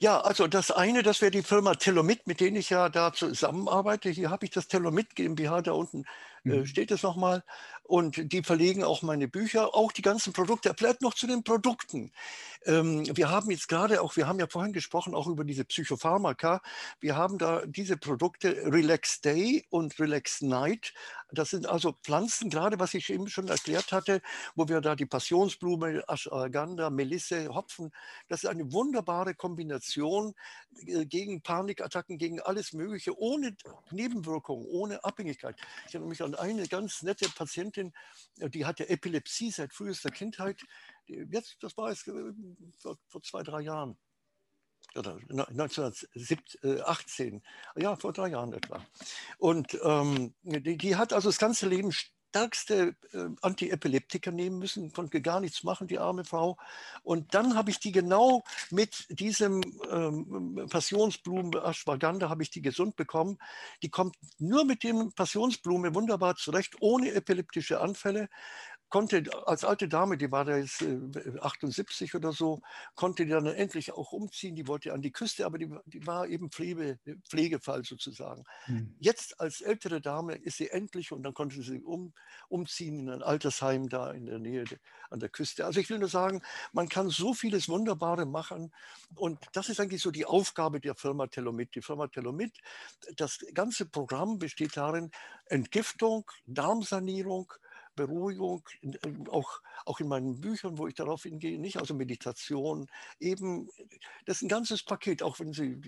[0.00, 4.10] Ja, also das eine, das wäre die Firma Telomit, mit denen ich ja da zusammenarbeite.
[4.10, 6.04] Hier habe ich das Telomit GmbH, da unten
[6.44, 6.66] äh, mhm.
[6.66, 7.44] steht es nochmal.
[7.82, 10.72] Und die verlegen auch meine Bücher, auch die ganzen Produkte.
[10.76, 12.12] Vielleicht noch zu den Produkten.
[12.64, 16.62] Ähm, wir haben jetzt gerade auch, wir haben ja vorhin gesprochen, auch über diese Psychopharmaka.
[17.00, 20.94] Wir haben da diese Produkte Relax Day und Relax Night.
[21.32, 24.20] Das sind also Pflanzen, gerade was ich eben schon erklärt hatte,
[24.54, 27.90] wo wir da die Passionsblume, Ashwagandha, Melisse, Hopfen,
[28.28, 29.49] das ist eine wunderbare Kombination
[30.86, 33.56] äh, gegen Panikattacken, gegen alles Mögliche, ohne
[33.90, 35.56] Nebenwirkungen, ohne Abhängigkeit.
[35.86, 37.92] Ich erinnere mich an eine ganz nette Patientin,
[38.38, 40.60] äh, die hatte Epilepsie seit frühester Kindheit.
[41.06, 42.32] Jetzt, das war es äh,
[42.78, 43.98] vor, vor zwei, drei Jahren
[44.94, 47.42] oder 1918,
[47.76, 48.84] ja, vor drei Jahren etwa.
[49.38, 51.92] Und ähm, die, die, hat also das ganze Leben
[52.30, 56.56] stärkste äh, Antiepileptika nehmen müssen, konnte gar nichts machen, die arme Frau.
[57.02, 59.60] Und dann habe ich die genau mit diesem
[59.90, 63.38] ähm, Passionsblumen Ashwagandha habe ich die gesund bekommen.
[63.82, 68.28] Die kommt nur mit dem Passionsblume wunderbar zurecht, ohne epileptische Anfälle
[68.90, 70.84] konnte als alte Dame, die war da jetzt
[71.40, 72.60] 78 äh, oder so,
[72.96, 74.56] konnte die dann endlich auch umziehen.
[74.56, 78.44] Die wollte an die Küste, aber die, die war eben Pflege, Pflegefall sozusagen.
[78.64, 78.94] Hm.
[78.98, 82.12] Jetzt als ältere Dame ist sie endlich und dann konnte sie um,
[82.48, 84.64] umziehen in ein Altersheim da in der Nähe
[85.08, 85.64] an der Küste.
[85.64, 88.72] Also ich will nur sagen, man kann so vieles Wunderbare machen
[89.14, 91.74] und das ist eigentlich so die Aufgabe der Firma Telomit.
[91.76, 92.58] Die Firma Telomit,
[93.16, 95.10] das ganze Programm besteht darin,
[95.46, 97.52] Entgiftung, Darmsanierung,
[97.96, 98.62] Beruhigung,
[99.28, 102.86] auch, auch in meinen Büchern, wo ich darauf hingehe, nicht, also Meditation,
[103.18, 103.68] eben,
[104.24, 105.80] das ist ein ganzes Paket, auch wenn Sie,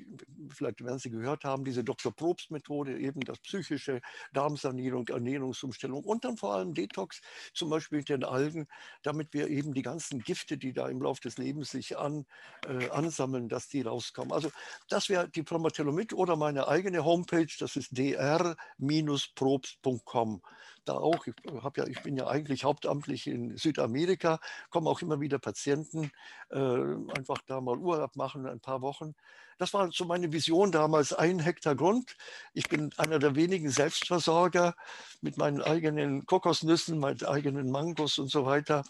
[0.51, 2.15] vielleicht werden Sie gehört haben, diese Dr.
[2.15, 4.01] Probst-Methode, eben das psychische,
[4.33, 7.21] Darmsanierung, Ernährungsumstellung und dann vor allem Detox,
[7.55, 8.67] zum Beispiel mit den Algen,
[9.03, 12.27] damit wir eben die ganzen Gifte, die da im Laufe des Lebens sich an,
[12.67, 14.33] äh, ansammeln, dass die rauskommen.
[14.33, 14.51] Also
[14.89, 20.43] das wäre die Pharmatelomit oder meine eigene Homepage, das ist dr-probst.com.
[20.85, 21.27] da auch.
[21.27, 21.35] Ich,
[21.77, 26.11] ja, ich bin ja eigentlich hauptamtlich in Südamerika, kommen auch immer wieder Patienten,
[26.51, 29.15] äh, einfach da mal Urlaub machen, ein paar Wochen.
[29.59, 32.17] Das war so meine Vision damals, ein Hektar Grund.
[32.53, 34.75] Ich bin einer der wenigen Selbstversorger
[35.21, 38.83] mit meinen eigenen Kokosnüssen, meinen eigenen Mangos und so weiter.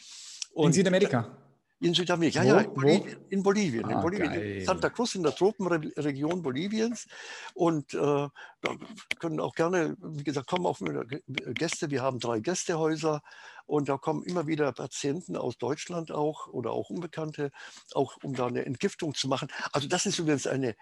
[0.54, 1.36] Und in Südamerika?
[1.82, 3.26] In Südamerika, ja, ja, in Bolivien.
[3.28, 7.08] In, Bolivien, ah, in, Bolivien in Santa Cruz, in der Tropenregion Boliviens.
[7.54, 8.30] Und äh, da
[9.18, 10.78] können auch gerne, wie gesagt, kommen auch
[11.26, 11.90] Gäste.
[11.90, 13.20] Wir haben drei Gästehäuser
[13.66, 17.50] und da kommen immer wieder Patienten aus Deutschland auch oder auch Unbekannte,
[17.94, 19.48] auch um da eine Entgiftung zu machen.
[19.72, 20.76] Also das ist übrigens eine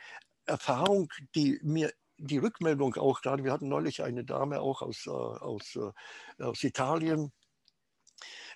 [0.45, 5.11] Erfahrung, die mir die Rückmeldung auch gerade, wir hatten neulich eine Dame auch aus, äh,
[5.11, 7.33] aus, äh, aus Italien,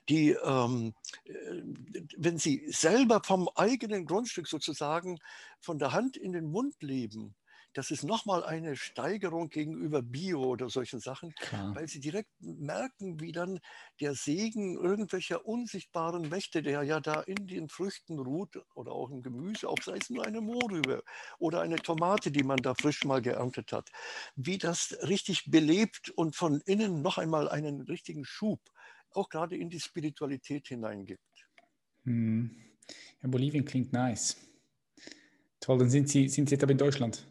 [0.09, 0.95] die, ähm,
[1.25, 1.33] äh,
[2.17, 5.19] wenn sie selber vom eigenen Grundstück sozusagen
[5.61, 7.35] von der Hand in den Mund leben,
[7.75, 11.75] das ist nochmal eine Steigerung gegenüber Bio oder solchen Sachen, Klar.
[11.75, 13.59] weil sie direkt merken, wie dann
[14.01, 19.23] der Segen irgendwelcher unsichtbaren Mächte, der ja da in den Früchten ruht oder auch im
[19.23, 21.03] Gemüse, auch sei es nur eine Mohrrübe
[21.39, 23.91] oder eine Tomate, die man da frisch mal geerntet hat,
[24.37, 28.61] wie das richtig belebt und von innen noch einmal einen richtigen Schub
[29.17, 31.21] auch gerade in die Spiritualität hineingibt.
[32.05, 32.51] Hm.
[33.23, 34.37] Ja, Bolivien klingt nice.
[35.61, 37.27] Toll, dann sind Sie, sind Sie jetzt aber in Deutschland?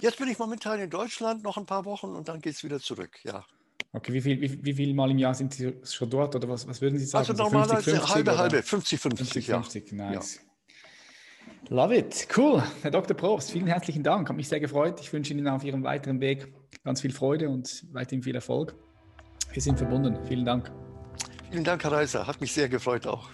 [0.00, 2.78] Jetzt bin ich momentan in Deutschland, noch ein paar Wochen und dann geht es wieder
[2.78, 3.44] zurück, ja.
[3.92, 6.66] Okay, wie viel, wie, wie viel Mal im Jahr sind Sie schon dort oder was,
[6.66, 7.28] was würden Sie sagen?
[7.28, 9.62] Also normalerweise 50, 50, halbe, halbe, 50, 50, 50, ja.
[9.62, 10.36] 50, nice.
[10.36, 10.42] Ja.
[11.68, 12.62] Love it, cool.
[12.82, 13.16] Herr Dr.
[13.16, 15.00] Probst, vielen herzlichen Dank, hat mich sehr gefreut.
[15.00, 16.52] Ich wünsche Ihnen auf Ihrem weiteren Weg
[16.82, 18.74] ganz viel Freude und weiterhin viel Erfolg.
[19.52, 20.18] Wir sind verbunden.
[20.26, 20.70] Vielen Dank.
[21.54, 22.26] Vielen Dank, Herr Reiser.
[22.26, 23.28] Hat mich sehr gefreut auch.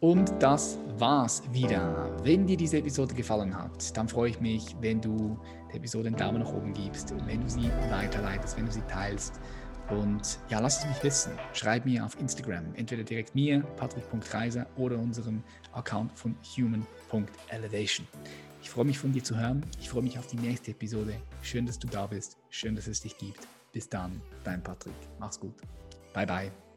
[0.00, 2.14] Und das war's wieder.
[2.22, 5.40] Wenn dir diese Episode gefallen hat, dann freue ich mich, wenn du
[5.70, 9.40] der Episode einen Daumen nach oben gibst, wenn du sie weiterleitest, wenn du sie teilst.
[9.88, 11.32] Und ja, lass es mich wissen.
[11.54, 15.42] Schreib mir auf Instagram, entweder direkt mir, patrick.reiser, oder unserem
[15.72, 18.06] Account von human.elevation.
[18.60, 19.64] Ich freue mich von dir zu hören.
[19.80, 21.14] Ich freue mich auf die nächste Episode.
[21.40, 22.36] Schön, dass du da bist.
[22.50, 23.40] Schön, dass es dich gibt.
[23.72, 24.92] Bis dann, dein Patrick.
[25.18, 25.54] Mach's gut.
[26.12, 26.67] Bye, bye.